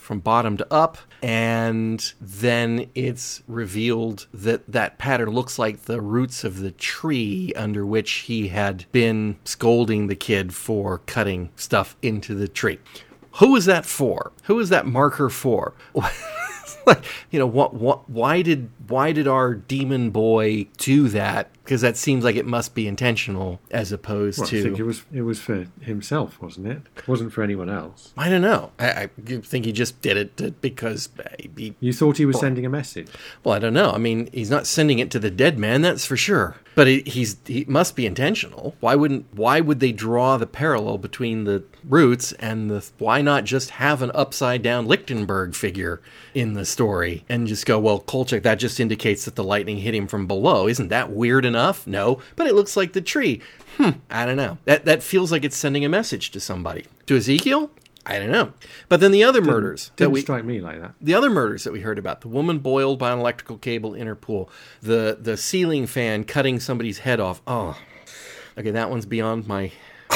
[0.07, 6.45] from bottom to up, and then it's revealed that that pattern looks like the roots
[6.45, 12.33] of the tree under which he had been scolding the kid for cutting stuff into
[12.33, 12.79] the tree.
[13.39, 14.31] Who is that for?
[14.43, 15.73] Who is that marker for?
[16.85, 21.49] like, you know, what, what, why did, why did our demon boy do that?
[21.67, 24.59] Because that seems like it must be intentional, as opposed Well, to.
[24.59, 26.81] I think it was it was for himself, wasn't it?
[26.95, 28.13] It wasn't for anyone else.
[28.17, 28.71] I don't know.
[28.79, 29.07] I, I
[29.41, 31.09] think he just did it because
[31.57, 32.39] he, You thought he was oh.
[32.39, 33.09] sending a message.
[33.43, 33.91] well, I don't know.
[33.91, 36.55] I mean, he's not sending it to the dead man, that's for sure.
[36.73, 38.75] But he, he's he must be intentional.
[38.79, 39.25] Why wouldn't?
[39.33, 42.87] Why would they draw the parallel between the roots and the?
[42.97, 46.01] Why not just have an upside down Lichtenberg figure
[46.35, 49.95] in the story and just go, well, Kolchak, that just indicates that the lightning hit
[49.95, 50.67] him from below.
[50.67, 51.56] Isn't that weird enough?
[51.87, 53.41] No, but it looks like the tree.
[53.77, 53.91] Hmm.
[54.09, 54.57] I don't know.
[54.65, 56.85] That that feels like it's sending a message to somebody.
[57.07, 57.69] To Ezekiel.
[58.09, 58.53] I don't know.
[58.87, 60.93] But then the other murders that Didn't we strike me like that.
[61.01, 64.07] the other murders that we heard about the woman boiled by an electrical cable in
[64.07, 64.49] her pool
[64.81, 67.77] the the ceiling fan cutting somebody's head off oh
[68.57, 69.71] okay that one's beyond my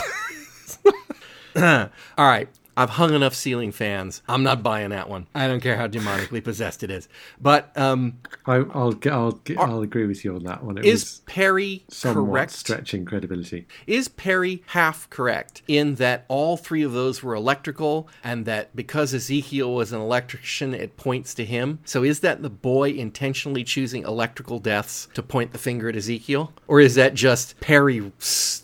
[1.55, 2.47] all right
[2.81, 4.23] I've hung enough ceiling fans.
[4.27, 5.27] I'm not buying that one.
[5.35, 7.07] I don't care how demonically possessed it is.
[7.39, 8.17] But um,
[8.47, 10.79] I, I'll g- I'll I'll agree with you on that one.
[10.79, 12.53] It is was Perri correct?
[12.53, 13.67] stretching credibility.
[13.85, 19.13] Is Perri half correct in that all three of those were electrical and that because
[19.13, 21.79] Ezekiel was an electrician, it points to him?
[21.85, 26.51] So is that the boy intentionally choosing electrical deaths to point the finger at Ezekiel?
[26.67, 28.11] Or is that just Perri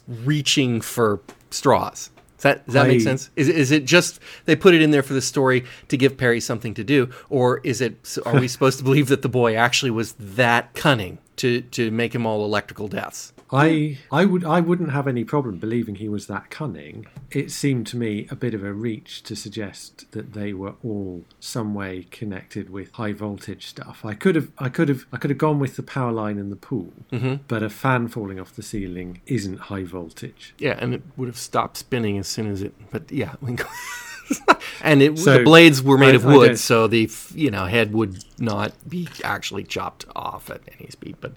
[0.08, 2.10] reaching for straws?
[2.38, 3.32] Does that, does that make sense?
[3.36, 6.39] Is, is it just they put it in there for the story to give Perri
[6.39, 7.10] something to do?
[7.30, 11.17] Or is it, are we supposed to believe that the boy actually was that cunning
[11.38, 13.34] to, to make him all electrical deaths?
[13.50, 17.06] I I would I wouldn't have any problem believing he was that cunning.
[17.32, 21.24] It seemed to me a bit of a reach to suggest that they were all
[21.40, 24.04] some way connected with high voltage stuff.
[24.04, 26.50] I could have I could have I could have gone with the power line in
[26.50, 27.36] the pool, Mm-hmm.
[27.48, 30.54] but a fan falling off the ceiling isn't high voltage.
[30.58, 32.74] Yeah, and it would have stopped spinning as soon as it.
[32.92, 33.36] But yeah,
[34.82, 37.94] and it, So, the blades were made I- of wood, so the you know head
[37.94, 41.16] would not be actually chopped off at any speed.
[41.22, 41.34] But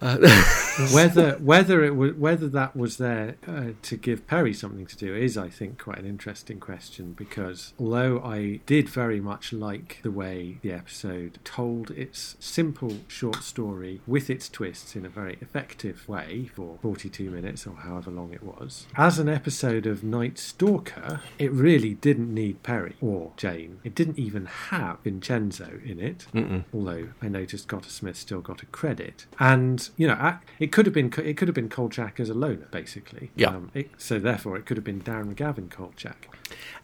[0.92, 5.14] whether whether it was whether that was there uh, to give Perri something to do
[5.14, 10.10] is, I think, quite an interesting question because although I did very much like the
[10.10, 16.08] way the episode told its simple short story with its twists in a very effective
[16.08, 21.20] way for 42 minutes or however long it was, as an episode of Night Stalker,
[21.38, 23.80] it really didn't need Perri or Jain.
[23.84, 26.26] It didn't even have Vincenzo in it,
[26.72, 29.26] although I noticed Cotter Smith still got a credit.
[29.38, 32.68] And you know, it could have been it could have been Kolchak as a loner,
[32.70, 33.30] basically.
[33.36, 33.48] Yeah.
[33.48, 36.28] Um, it, so therefore, it could have been Darren McGavin Kolchak.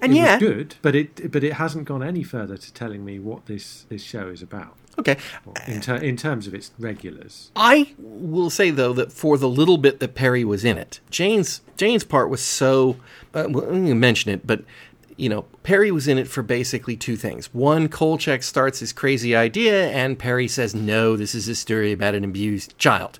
[0.01, 3.19] and it yeah, good, but it but it hasn't gone any further to telling me
[3.19, 5.17] what this this show is about okay.
[5.67, 7.51] in ter- in terms of its regulars.
[7.57, 11.61] I will say though that for the little bit that Perri was in it, Jain's
[11.77, 12.97] Jain's part was so.
[13.35, 14.65] Uh, well, I'm gonna mention it, but
[15.17, 17.53] you know, Perri was in it for basically two things.
[17.55, 22.15] One, Kolchak starts his crazy idea, and Perri says, "No, this is a story about
[22.15, 23.19] an abused child,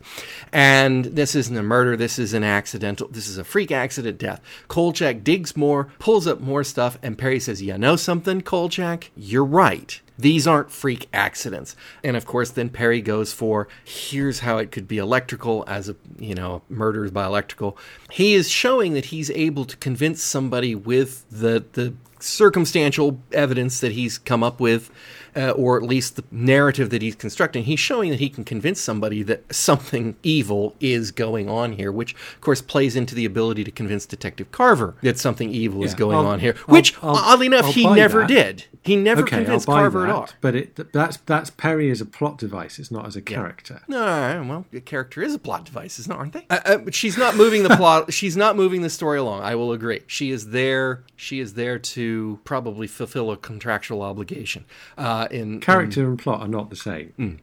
[0.53, 1.97] and this isn't a murder.
[1.97, 3.09] This is an accidental.
[3.09, 7.41] This is a freak accident death." Kolchak digs more, pulls up more stuff, and Perri
[7.41, 9.11] says, "You know something, Kolchak?
[9.17, 11.75] You're right." These aren't freak accidents.
[12.05, 15.97] And of course, then Perri goes for here's how it could be electrical as a,
[16.19, 17.77] you know, murders by electrical.
[18.11, 23.93] He is showing that he's able to convince somebody with the, the circumstantial evidence that
[23.93, 24.91] he's come up with
[25.37, 28.81] uh, or at least the narrative that he's constructing, he's showing that he can convince
[28.81, 33.65] somebody that something evil is going on here, which of course plays into the ability
[33.65, 36.55] to convince Detective Carver that something evil is going I'll- on here.
[36.69, 38.29] I'll- Which, I'll- oddly enough, he never that.
[38.29, 38.65] did.
[38.85, 40.29] He never okay, convinced Carver that, at all.
[40.41, 42.81] but it that's that's Perri as a plot device.
[42.81, 43.81] It's not as a character.
[43.87, 46.45] No, well, the character is a plot device, isn't it, aren't they?
[46.51, 48.13] Uh, uh, but she's not moving the plot.
[48.13, 49.43] She's not moving the story along.
[49.43, 50.01] I will agree.
[50.09, 51.05] She is there.
[51.15, 54.65] She is there to probably fulfill a contractual obligation.
[54.99, 57.13] Uh, in Character and plot are not the same.
[57.19, 57.39] Mm.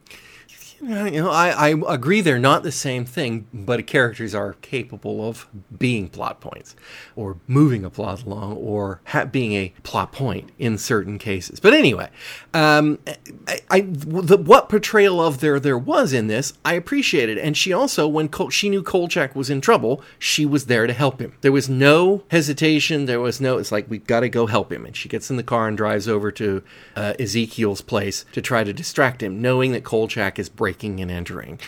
[0.82, 5.46] You know, I, I agree they're not the same thing, but characters are capable of
[5.76, 6.74] being plot points,
[7.14, 11.60] or moving a plot along, or ha- being a plot point in certain cases.
[11.60, 12.08] But anyway,
[12.54, 12.98] um,
[13.46, 17.74] I, I the, what portrayal of there there was in this, I appreciated, and she
[17.74, 21.34] also, when she knew Kolchak was in trouble, she was there to help him.
[21.42, 23.04] There was no hesitation.
[23.04, 23.58] There was no.
[23.58, 25.76] It's like we've got to go help him, and she gets in the car and
[25.76, 26.62] drives over to
[26.96, 30.69] uh, Ezekiel's place to try to distract him, knowing that Kolchak is breaking
[31.00, 31.58] and entering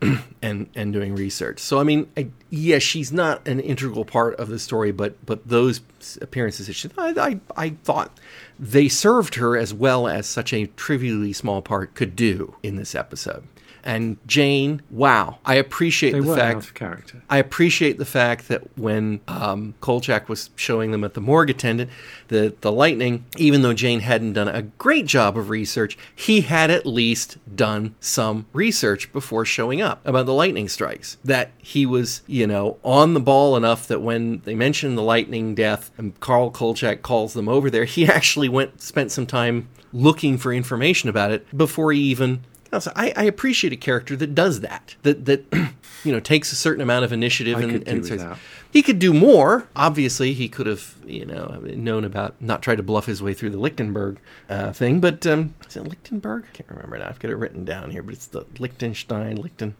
[0.42, 1.58] and and doing research.
[1.58, 5.46] So I mean, I, yeah, she's not an integral part of the story, but but
[5.46, 5.80] those
[6.20, 8.18] appearances, she, I, I I thought
[8.58, 12.94] they served her as well as such a trivially small part could do in this
[12.94, 13.44] episode.
[13.84, 17.22] And Jain, wow, I appreciate They the fact character.
[17.28, 21.90] I appreciate the fact that when um, Kolchak was showing them at the morgue attendant
[22.28, 26.70] the the lightning, even though Jain hadn't done a great job of research, he had
[26.70, 31.16] at least done some research before showing up about the lightning strikes.
[31.24, 35.54] That he was, you know, on the ball enough that when they mentioned the lightning
[35.54, 40.38] death and Carl Kolchak calls them over there, he actually went spent some time looking
[40.38, 42.42] for information about it before he even
[42.72, 44.96] I, I appreciate a character that does that.
[45.02, 45.44] That that
[46.04, 48.36] you know takes a certain amount of initiative I and, and
[48.70, 49.68] he could do more.
[49.76, 53.50] Obviously, he could have you know known about not try to bluff his way through
[53.50, 55.00] the Lichtenberg uh, thing.
[55.00, 56.44] But um, is it Lichtenberg?
[56.48, 57.08] I can't remember now.
[57.08, 59.74] I've got it written down here, but it's the Liechtenstein Lichten.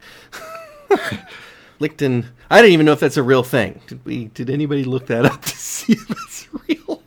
[1.81, 2.27] Lichten.
[2.51, 3.81] I don't even know if that's a real thing.
[3.87, 4.27] Did we?
[4.27, 7.02] Did anybody look that up to see if it's real?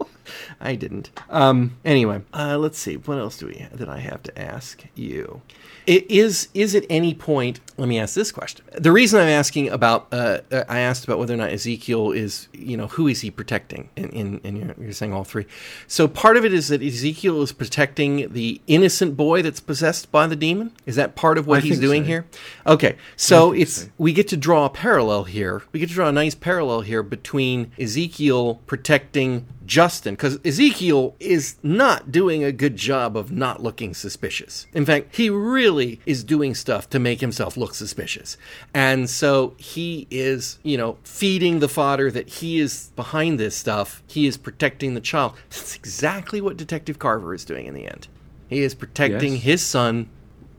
[0.66, 1.12] I didn't.
[1.30, 2.96] Um, anyway, uh, let's see.
[2.96, 5.42] What else do we that I have to ask you?
[5.86, 7.60] It is is at any point?
[7.78, 8.66] Let me ask this question.
[8.74, 12.48] The reason I'm asking about, uh, uh, I asked about whether or not Ezekiel is,
[12.54, 13.90] you know, who is he protecting?
[13.96, 15.46] In, in, in you're, you're saying all three.
[15.88, 20.26] So part of it is that Ezekiel is protecting the innocent boy that's possessed by
[20.26, 20.72] the demon.
[20.88, 22.08] Is that part of what I he's doing so.
[22.08, 22.26] here?
[22.66, 23.90] Okay, so it's so.
[24.00, 25.62] we get to draw a parallel here.
[25.72, 31.56] We get to draw a nice parallel here between Ezekiel protecting Justin because Ezekiel is
[31.64, 34.68] not doing a good job of not looking suspicious.
[34.74, 38.38] In fact, he really is doing stuff to make himself look suspicious.
[38.74, 44.04] And so he is, you know, feeding the fodder that he is behind this stuff.
[44.08, 45.34] He is protecting the child.
[45.50, 48.08] That's exactly what Detective Carver is doing in the end.
[48.48, 49.42] He is protecting Yes.
[49.44, 50.10] his son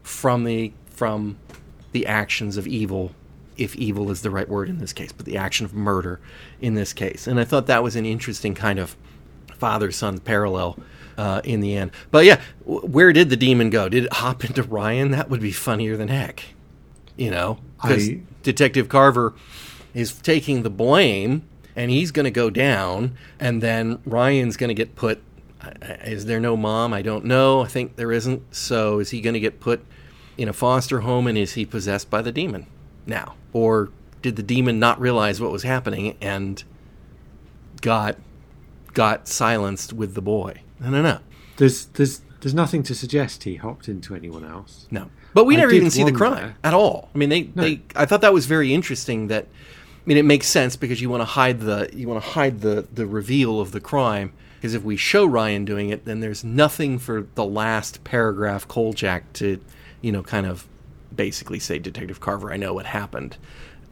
[0.02, 1.36] from the from
[1.92, 3.12] the actions of evil
[3.56, 6.20] if evil is the right word in this case but the action of murder
[6.60, 7.26] in this case.
[7.26, 8.96] And i thought that was an interesting kind of
[9.54, 10.78] father son parallel
[11.16, 11.90] uh, in the end.
[12.10, 13.88] But yeah w- where did the demon go?
[13.88, 15.10] Did it hop into ryan?
[15.12, 16.44] That would be funnier than heck
[17.16, 17.58] you know?
[17.80, 19.34] Because I- detective carver
[19.94, 21.42] is taking the blame
[21.74, 25.22] and he's going to go down and then ryan's going to get put
[26.04, 26.92] is there no mom?
[26.92, 27.62] I don't know.
[27.62, 28.54] I think there isn't.
[28.54, 29.84] So is he going to get put
[30.38, 32.66] in a foster home and is he possessed by the demon
[33.06, 33.34] now?
[33.52, 33.90] Or
[34.22, 36.62] did the demon not realize what was happening and
[37.80, 38.16] got
[38.94, 40.60] got silenced with the boy?
[40.80, 41.20] I don't know
[41.56, 44.86] There's there's there's nothing to suggest he hopped into anyone else.
[44.90, 45.10] no.
[45.34, 47.10] But we I never even see the crime at all.
[47.14, 50.46] I mean they, they i thought that was very interesting that i mean it makes
[50.46, 53.72] sense because you want to hide the you want to hide the the reveal of
[53.72, 58.02] the crime because if we show ryan doing it then there's nothing for the last
[58.02, 59.60] paragraph kolchak to
[60.00, 60.66] you know kind of
[61.16, 63.36] basically say detective carver i know what happened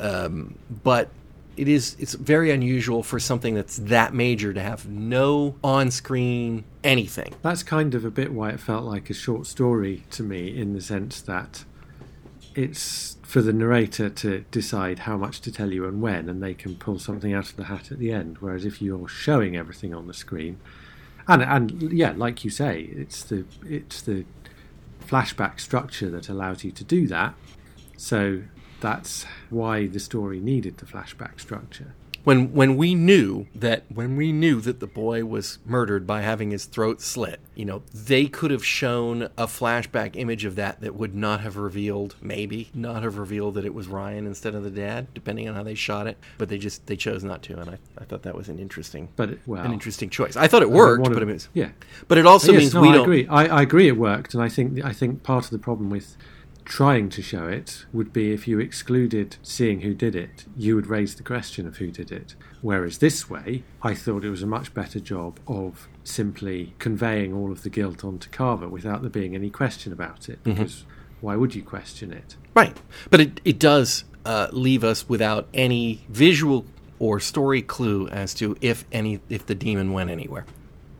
[0.00, 1.08] um, but
[1.56, 7.34] it is it's very unusual for something that's that major to have no on-screen anything
[7.42, 10.74] That's kind of a bit why it felt like a short story to me, in
[10.74, 11.64] the sense that
[12.54, 16.54] it's for the narrator to decide how much to tell you and when, and they
[16.54, 18.38] can pull something out of the hat at the end.
[18.38, 20.58] Whereas if you're showing everything on the screen,
[21.26, 24.24] and and yeah, like you say, it's the it's the
[25.06, 27.34] flashback structure that allows you to do that.
[27.96, 28.42] So
[28.80, 31.94] that's why the story needed the flashback structure.
[32.24, 36.50] When when we knew that when we knew that the boy was murdered by having
[36.50, 40.94] his throat slit, you know, they could have shown a flashback image of that that
[40.94, 44.70] would not have revealed, maybe not have revealed that it was Ryan instead of the
[44.70, 46.16] dad, depending on how they shot it.
[46.38, 49.08] But they just they chose not to, and I, I thought that was an interesting,
[49.16, 50.36] But it- well, an interesting choice.
[50.36, 51.70] I thought it worked, but it was, yeah.
[52.08, 53.02] but it also yes, means no, we I don't.
[53.02, 53.26] agree.
[53.28, 56.16] I, I agree it worked, and I think I think part of the problem with
[56.64, 60.86] trying to show it would be if you excluded seeing who did it, you would
[60.86, 62.34] raise the question of who did it.
[62.62, 67.52] Whereas this way, I thought it was a much better job of simply conveying all
[67.52, 70.42] of the guilt onto Carver without there being any question about it.
[70.44, 70.52] Mm-hmm.
[70.52, 70.84] Because
[71.20, 72.36] why would you question it?
[72.54, 72.76] Right.
[73.10, 76.64] But it, it does uh, leave us without any visual
[76.98, 80.46] or story clue as to if any if the demon went anywhere.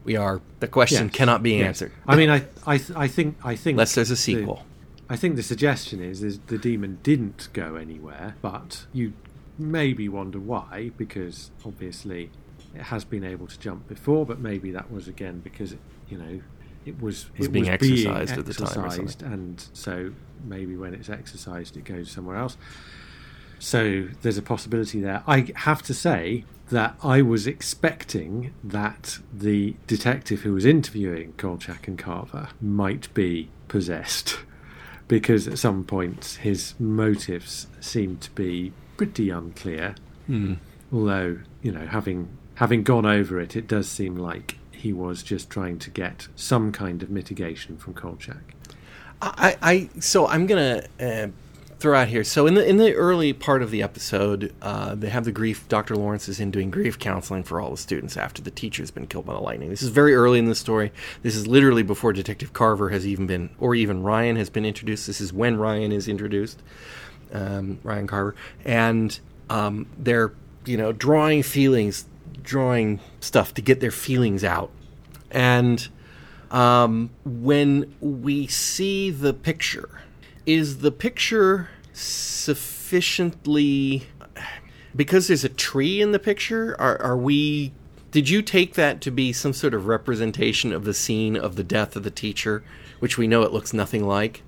[0.05, 1.66] We are the question Yes, cannot be yes.
[1.66, 4.62] answered I mean, I, I, th- I think, I think unless there's a sequel.
[5.09, 9.12] I think the suggestion is, is the demon didn't go anywhere, but you
[9.59, 12.30] maybe wonder why, because obviously
[12.74, 15.78] it has been able to jump before, but maybe that was again because it,
[16.09, 16.40] you know
[16.84, 20.12] it was it being was exorcised at the time or exorcised, and so
[20.44, 22.57] maybe when it's exorcised, it goes somewhere else.
[23.59, 25.22] So there's a possibility there.
[25.26, 31.88] I have to say that I was expecting that the detective who was interviewing Kolchak
[31.88, 34.38] and Carver might be possessed,
[35.14, 39.94] because at some point his motives seem to be pretty unclear.
[40.26, 40.54] Hmm.
[40.92, 45.50] Although you know, having having gone over it, it does seem like he was just
[45.50, 48.56] trying to get some kind of mitigation from Kolchak.
[49.22, 51.28] I, I so I'm gonna uh,
[51.85, 52.24] throw out here.
[52.24, 55.68] So in the in the early part of the episode, uh, they have the grief.
[55.68, 55.95] Dr.
[55.95, 59.26] Lawrence is in doing grief counseling for all the students after the teacher's been killed
[59.26, 59.68] by the lightning.
[59.68, 60.93] This is very early in the story.
[61.22, 65.07] This is literally before Detective Carver has even been, or even Ryan has been introduced.
[65.07, 66.62] This is when Ryan is introduced,
[67.35, 69.20] um, Ryan Carver, and
[69.51, 70.32] um, they're
[70.64, 72.07] you know drawing feelings,
[72.43, 74.70] drawing stuff to get their feelings out,
[75.30, 75.87] and
[76.51, 80.01] um, when we see the picture,
[80.47, 84.07] is the picture sufficiently
[84.95, 86.76] because there's a tree in the picture?
[86.78, 87.72] Are, are we?
[88.11, 91.64] Did you take that to be some sort of representation of the scene of the
[91.64, 92.62] death of the teacher,
[93.01, 94.42] which we know it looks nothing like?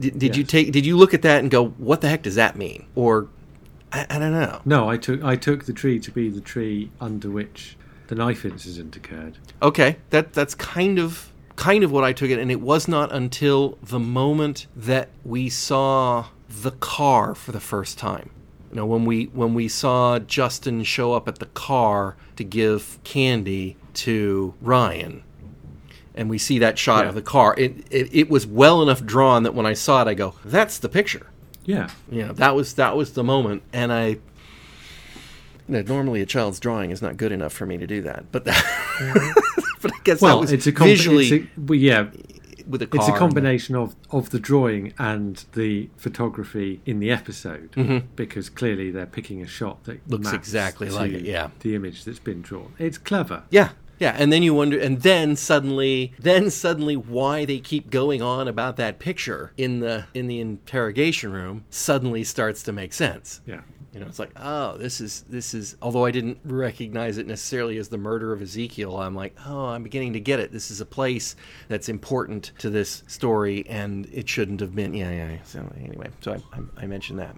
[0.00, 0.72] Did, did you take?
[0.72, 3.28] Did you look at that and go, "What the heck does that mean?" Or
[3.92, 4.60] I, I don't know.
[4.64, 7.76] No, I took I took the tree to be the tree under which
[8.08, 9.38] the knife incident occurred.
[9.62, 13.12] Okay, that that's kind of kind of what I took it, and it was not
[13.12, 18.30] until the moment that we saw the car for the first time.
[18.70, 22.98] You know, when we when we saw Justin show up at the car to give
[23.04, 25.22] candy to Ryan,
[26.14, 27.10] and we see that shot Yeah.
[27.10, 30.08] of the car, it, it it was well enough drawn that when I saw it,
[30.08, 31.28] I go, "That's the picture."
[31.64, 34.18] Yeah, You know, that was that was the moment, and I.
[35.66, 38.30] You know, normally a child's drawing is not good enough for me to do that,
[38.30, 38.62] but that,
[39.80, 42.08] but I guess that well, was it's a com- visually It's a, well, yeah,
[42.66, 43.00] with a car.
[43.00, 47.70] it's a and- combination of of the drawing and the photography in the episode
[48.16, 50.12] because clearly they're picking a shot that Mm-hmm.
[50.12, 51.48] Looks exactly like it, yeah.
[51.60, 52.72] the image that's been drawn.
[52.78, 53.44] It's clever.
[53.50, 58.20] Yeah, yeah, and then you wonder, and then suddenly, then suddenly, why they keep going
[58.22, 63.40] on about that picture in the in the interrogation room suddenly starts to make sense.
[63.46, 63.60] Yeah,
[63.94, 65.76] You know, it's like, oh, this is this is.
[65.80, 69.84] Although I didn't recognize it necessarily as the murder of Ezekiel, I'm like, oh, I'm
[69.84, 70.50] beginning to get it.
[70.50, 71.36] This is a place
[71.68, 74.94] that's important to this story, and it shouldn't have been.
[74.94, 75.30] Yeah, yeah.
[75.30, 75.42] yeah.
[75.44, 77.36] So anyway, so I, I, I mentioned that.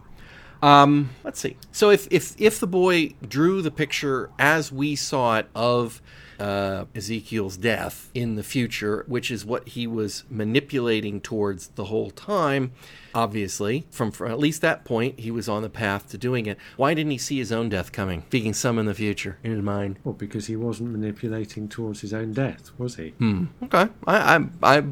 [0.63, 1.59] Um, let's see.
[1.73, 6.01] So if if if the boy drew the picture as we saw it of
[6.39, 12.11] uh, Ezekiel's death in the future, which is what he was manipulating towards the whole
[12.11, 12.73] time,
[13.15, 16.59] obviously from, from at least that point he was on the path to doing it.
[16.77, 19.63] Why didn't he see his own death coming, speaking some in the future in his
[19.63, 19.99] mind?
[20.05, 23.11] well, because he wasn't manipulating towards his own death, was he?
[23.11, 23.47] Hmm.
[23.65, 24.85] Okay, I, I, I,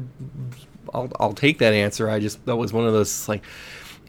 [0.93, 2.09] I'll, I'll take that answer.
[2.09, 3.43] I just that was one of those like,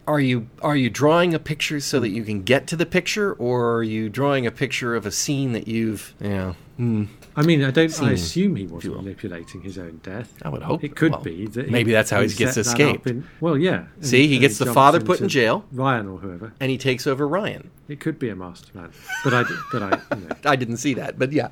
[0.06, 3.32] are you are you drawing a picture so that you can get to the picture,
[3.34, 7.04] or are you drawing a picture of a scene that you've, you know, hmm,
[7.38, 8.02] I mean, I don't.
[8.02, 10.32] I assume he wasn't manipulating his own death.
[10.42, 12.70] I would hope It could well, be that maybe that's how he gets set that
[12.70, 13.06] escaped.
[13.06, 13.84] in- well, yeah.
[14.00, 15.64] See, he gets the father put in jail.
[15.70, 16.52] Ryan or whoever.
[16.60, 17.70] and he takes over Ryan.
[17.88, 18.90] It could be a master plan,
[19.22, 21.50] but I, but I, you know, I didn't see that, but yeah,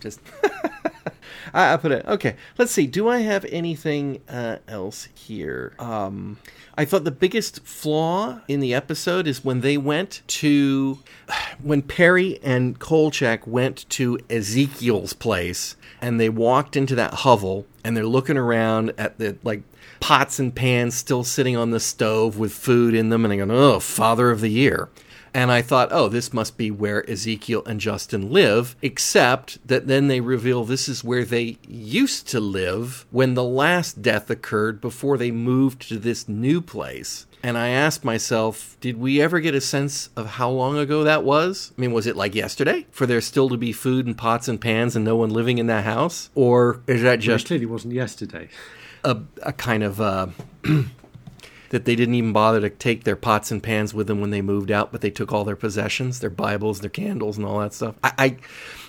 [0.00, 0.20] just
[1.52, 2.06] I, I put it.
[2.06, 2.86] Okay, let's see.
[2.86, 5.74] Do I have anything uh, else here?
[5.78, 6.38] Um,
[6.76, 10.98] I thought the biggest flaw in the episode is when they went to
[11.62, 17.96] when Perri and Kolchak went to Ezekiel's place and they walked into that hovel and
[17.96, 19.62] they're looking around at the like
[20.00, 23.46] pots and pans still sitting on the stove with food in them and they go,
[23.48, 24.88] "Oh, Father of the Year."
[25.34, 30.06] And I thought, oh, this must be where Ezekiel and Justin live, except that then
[30.06, 35.18] they reveal this is where they used to live when the last death occurred before
[35.18, 37.26] they moved to this new place.
[37.42, 41.24] And I asked myself, did we ever get a sense of how long ago that
[41.24, 41.72] was?
[41.76, 44.60] I mean, was it like yesterday for there still to be food and pots and
[44.60, 46.30] pans and no one living in that house?
[46.36, 48.48] Or is that It just clearly wasn't yesterday.
[49.02, 50.28] a, a kind of uh,
[51.74, 54.40] that they didn't even bother to take their pots and pans with them when they
[54.40, 57.74] moved out, but they took all their possessions, their Bibles, their candles, and all that
[57.74, 57.96] stuff.
[58.04, 58.36] I, I,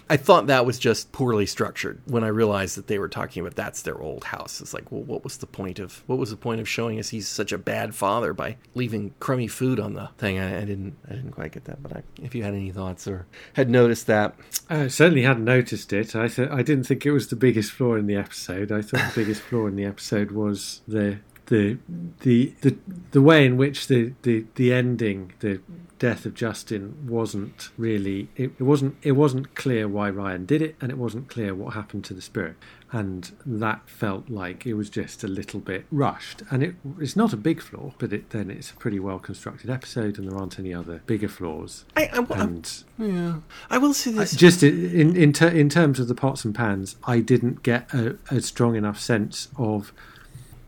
[0.07, 3.55] I thought that was just poorly structured when I realized that they were talking about
[3.55, 4.61] that's their old house.
[4.61, 7.09] It's like, well, what was the point of what was the point of showing us
[7.09, 10.37] he's such a bad father by leaving crummy food on the thing?
[10.37, 11.81] I, I didn't, I didn't quite get that.
[11.81, 14.35] But I, if you had any thoughts or had noticed that,
[14.69, 16.15] I certainly hadn't noticed it.
[16.15, 18.71] I th- I didn't think it was the biggest flaw in the episode.
[18.71, 21.17] I thought the biggest flaw in the episode was the
[21.47, 21.77] the
[22.21, 22.77] the the,
[23.11, 25.61] the way in which the, the, the ending, the
[25.97, 30.75] death of Justin, wasn't really it, it wasn't it wasn't clear why Ryan did it,
[30.81, 32.55] and it wasn't clear what happened to the spirit,
[32.91, 36.41] and that felt like it was just a little bit rushed.
[36.51, 39.69] And it, it's not a big flaw, but it, then it's a pretty well constructed
[39.69, 41.85] episode, and there aren't any other bigger flaws.
[41.95, 43.35] I, I, I And yeah,
[43.69, 44.35] I will say this.
[44.35, 48.17] just in in ter- in terms of the pots and pans, I didn't get a,
[48.29, 49.93] a strong enough sense of.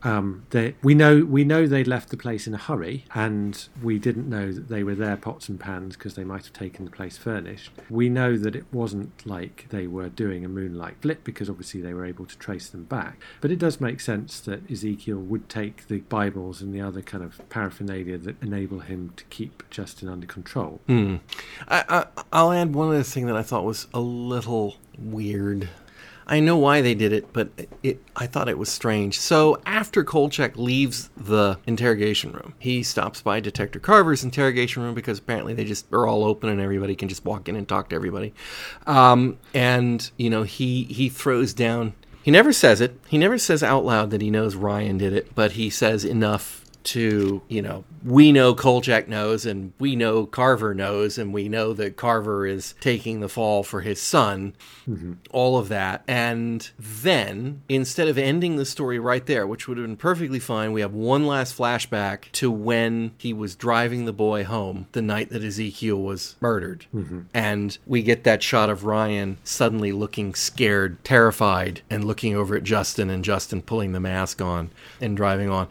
[0.02, 0.46] Um,
[0.82, 4.52] we know we know they left the place in a hurry, and we didn't know
[4.52, 7.72] that they were there pots and pans because they might have taken the place furnished.
[7.90, 11.94] We know that it wasn't like they were doing a moonlight flip because obviously they
[11.94, 13.20] were able to trace them back.
[13.40, 17.24] But it does make sense that Ezekiel would take the Bibles and the other kind
[17.24, 20.80] of paraphernalia that enable him to keep Justin under control.
[20.86, 21.16] Hmm.
[21.66, 25.68] I, I, I'll add one other thing that I thought was a little weird.
[26.28, 29.18] I know why they did it, but it, it I thought it was strange.
[29.18, 35.18] So after Kolchak leaves the interrogation room, he stops by Detective Carver's interrogation room because
[35.18, 37.96] apparently they just are all open and everybody can just walk in and talk to
[37.96, 38.34] everybody.
[38.86, 41.94] Um, and you know he he throws down.
[42.22, 43.00] He never says it.
[43.08, 46.64] He never says out loud that he knows Ryan did it, but he says enough
[46.88, 51.74] to, you know, we know Kolchak knows and we know Carver knows and we know
[51.74, 54.54] that Carver is taking the fall for his son,
[54.88, 55.14] mm-hmm.
[55.30, 56.02] all of that.
[56.08, 60.72] And then, instead of ending the story right there, which would have been perfectly fine,
[60.72, 65.28] we have one last flashback to when he was driving the boy home the night
[65.28, 66.86] that Ezekiel was murdered.
[66.94, 67.22] Mm-hmm.
[67.34, 72.64] And we get that shot of Ryan suddenly looking scared, terrified, and looking over at
[72.64, 74.70] Justin and Justin pulling the mask on
[75.00, 75.68] and driving on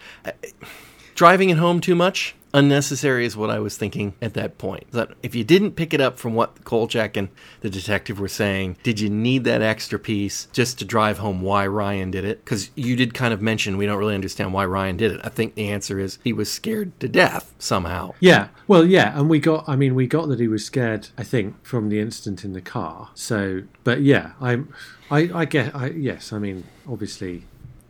[1.18, 5.10] driving it home too much unnecessary is what i was thinking at that point that
[5.22, 7.28] if you didn't pick it up from what kolchak and
[7.62, 11.66] the detective were saying did you need that extra piece just to drive home why
[11.68, 14.96] ryan did it because you did kind of mention we don't really understand why ryan
[14.96, 18.86] did it i think the answer is he was scared to death somehow Yeah, well,
[18.86, 19.68] yeah, and we got.
[19.68, 21.10] I mean, we got that he was scared.
[21.18, 23.10] I think from the incident in the car.
[23.16, 24.74] So, but yeah, I'm.
[25.10, 25.76] I, I get.
[25.76, 27.46] I yes, I mean, obviously,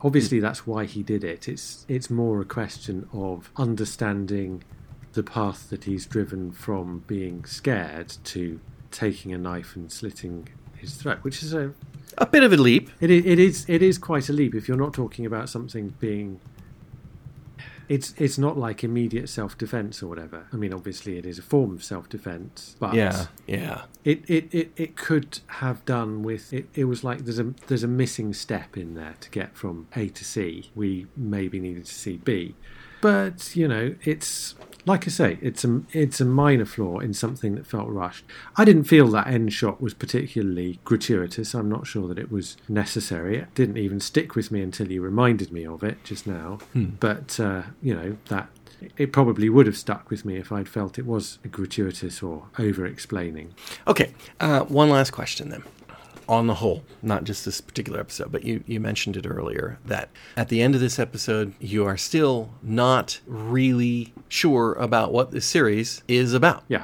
[0.07, 1.47] obviously that's why he did it.
[1.47, 4.63] It's it's more a question of understanding
[5.13, 10.95] the path that he's driven from being scared to taking a knife and slitting his
[10.95, 11.73] throat, which is a.
[12.17, 14.77] a bit of a leap It, it is it is quite a leap if you're
[14.85, 16.39] not talking about something being
[17.89, 20.47] it's it's not like immediate self defense or whatever.
[20.51, 24.53] I mean, obviously, it is a form of self defense, but yeah yeah it, it,
[24.53, 26.67] it, it could have done with it.
[26.73, 30.09] It was like there's a there's a missing step in there to get from A
[30.09, 30.71] to C.
[30.75, 32.55] We maybe needed to see B,
[33.01, 34.55] but you know, it's
[34.87, 38.23] like I say, it's a it's a minor flaw in something that felt rushed.
[38.55, 41.53] I didn't feel that end shot was particularly gratuitous.
[41.53, 43.37] I'm not sure that it was necessary.
[43.37, 46.59] It didn't even stick with me until you reminded me of it just now.
[46.99, 48.47] But uh, you know that
[48.97, 52.85] it probably would have stuck with me if I'd felt it was gratuitous or over
[52.85, 53.53] explaining.
[53.87, 55.63] Okay, uh, one last question then.
[56.27, 60.09] On the whole, not just this particular episode, but you, you mentioned it earlier that
[60.35, 65.45] at the end of this episode, you are still not really sure about what this
[65.45, 66.63] series is about.
[66.67, 66.83] Yeah.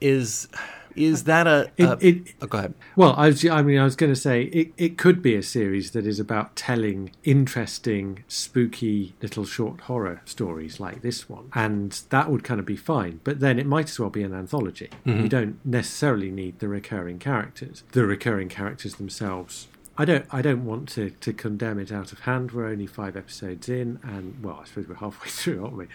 [0.00, 0.48] Is
[0.96, 2.74] is that a, It- a- it- oh, go ahead?
[2.96, 5.42] Well, I was, I mean, I was going to say it, it could be a
[5.42, 12.00] series that is about telling interesting, spooky little short horror stories like this one, and
[12.10, 13.20] that would kind of be fine.
[13.24, 14.90] But then it might as well be an anthology.
[15.04, 15.26] You mm-hmm.
[15.28, 17.82] don't necessarily need the recurring characters.
[17.92, 19.68] The recurring characters themselves
[20.00, 22.52] I don't I don't want to, to condemn it out of hand.
[22.52, 25.88] We're only five episodes in, and well, I suppose we're halfway through, aren't we?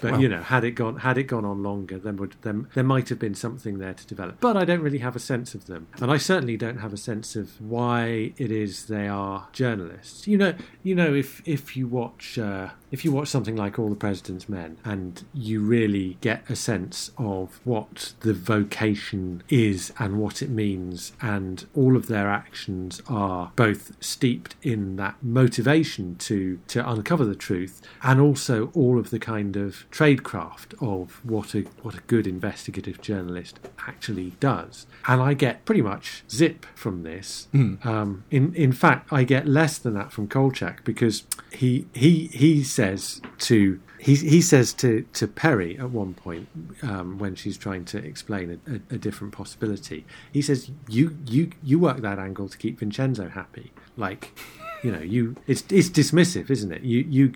[0.00, 2.66] But Well- you know, had it gone had it gone on longer, then would then
[2.74, 4.40] there might have been something there to develop.
[4.40, 6.96] But I don't really have a sense of them, and I certainly don't have a
[6.96, 10.26] sense of why it is they are journalists.
[10.26, 13.90] You know, you know, if if you watch uh, if you watch something like All
[13.90, 20.18] the President's Men, and you really get a sense of what the vocation is and
[20.18, 26.60] what it means, and all of their actions are both steeped in that motivation to
[26.68, 31.62] to uncover the truth, and also all of the kind of tradecraft of what a
[31.82, 34.86] what a good investigative journalist actually does.
[35.06, 37.48] And I get pretty much zip from this.
[37.84, 42.62] Um, in in fact, I get less than that from Kolchak because he he he
[42.62, 46.48] says to he he says to to Perri at one point
[46.82, 50.04] um, when she's trying to explain a, a, a different possibility.
[50.32, 54.36] He says, "You you you work that angle to keep Vincenzo happy." Like,
[54.82, 56.82] you know, you it's it's dismissive, isn't it?
[56.82, 57.32] You you.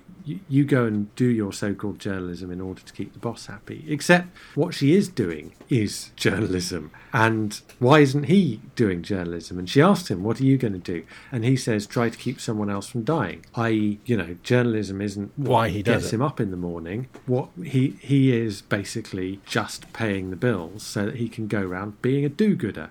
[0.49, 3.85] You go and do your so-called journalism in order to keep the boss happy.
[3.87, 4.27] Except
[4.57, 9.57] what she is doing is journalism, and why isn't he doing journalism?
[9.57, 12.19] And she asked him, "What are you going to do?" And he says, "Try to
[12.19, 16.13] keep someone else from dying." I.e., you know, journalism isn't what Why he does gets
[16.13, 17.07] him up in the morning.
[17.27, 22.03] What he he is basically just paying the bills so that he can go around
[22.03, 22.91] being a do-gooder.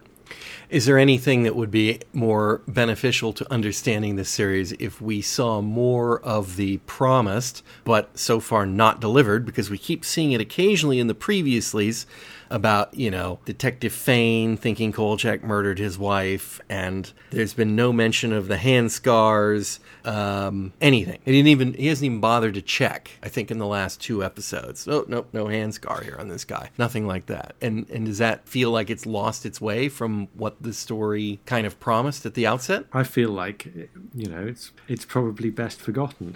[0.70, 5.62] Is there anything that would be more beneficial to understanding this series if we saw
[5.62, 9.46] more of the promised, but so far not delivered?
[9.46, 12.06] Because we keep seeing it occasionally in the previous previouslys
[12.50, 18.34] about, you know, Detective Fain thinking Kolchak murdered his wife, and there's been no mention
[18.34, 21.20] of the hand scars, um, anything.
[21.26, 23.12] He didn't even he hasn't even bothered to check.
[23.24, 26.46] I think in the last two episodes, oh no, no hand scar here on this
[26.46, 27.56] guy, nothing like that.
[27.62, 31.66] And and does that feel like it's lost its way from what the story kind
[31.66, 32.86] of promised at the outset?
[32.94, 33.66] I feel like
[34.14, 36.36] you know it's it's probably best forgotten.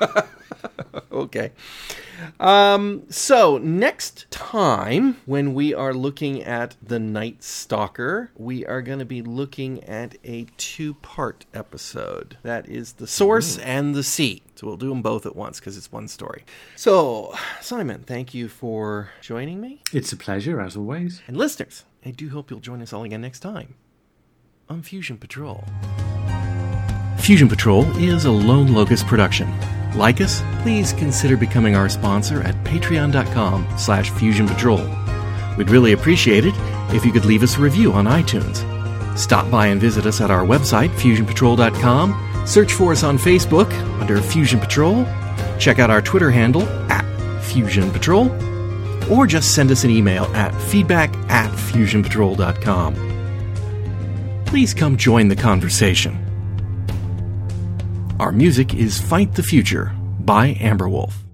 [1.12, 1.52] okay.
[2.40, 8.98] Um, so next time, when we are looking at the Night Stalker, we are going
[8.98, 12.36] to be looking at a two-part episode.
[12.42, 14.42] That is the source and the sea.
[14.56, 16.44] So we'll do them both at once because it's one story.
[16.74, 21.22] So Simon, thank you for joining me, It's a pleasure as always.
[21.28, 23.74] and listeners, I do hope you'll join us all again next time
[24.68, 25.64] on Fusion Patrol.
[27.28, 29.52] Fusion Patrol is a Lone Locust production.
[29.94, 34.78] Like us, please consider becoming our sponsor at patreon.com slash fusion patrol.
[35.58, 36.54] We'd really appreciate it
[36.94, 38.64] if you could leave us a review on iTunes.
[39.18, 42.46] Stop by and visit us at our website, fusionpatrol.com.
[42.46, 43.70] Search for us on Facebook
[44.00, 45.04] under Fusion Patrol.
[45.58, 47.04] Check out our Twitter handle at
[47.42, 48.30] Fusion Patrol.
[49.12, 52.94] Or just send us an email at feedback at fusionpatrol.com.
[54.46, 56.24] Please come join the conversation.
[58.18, 61.27] Our music is Fight the Future by Amber Wolf.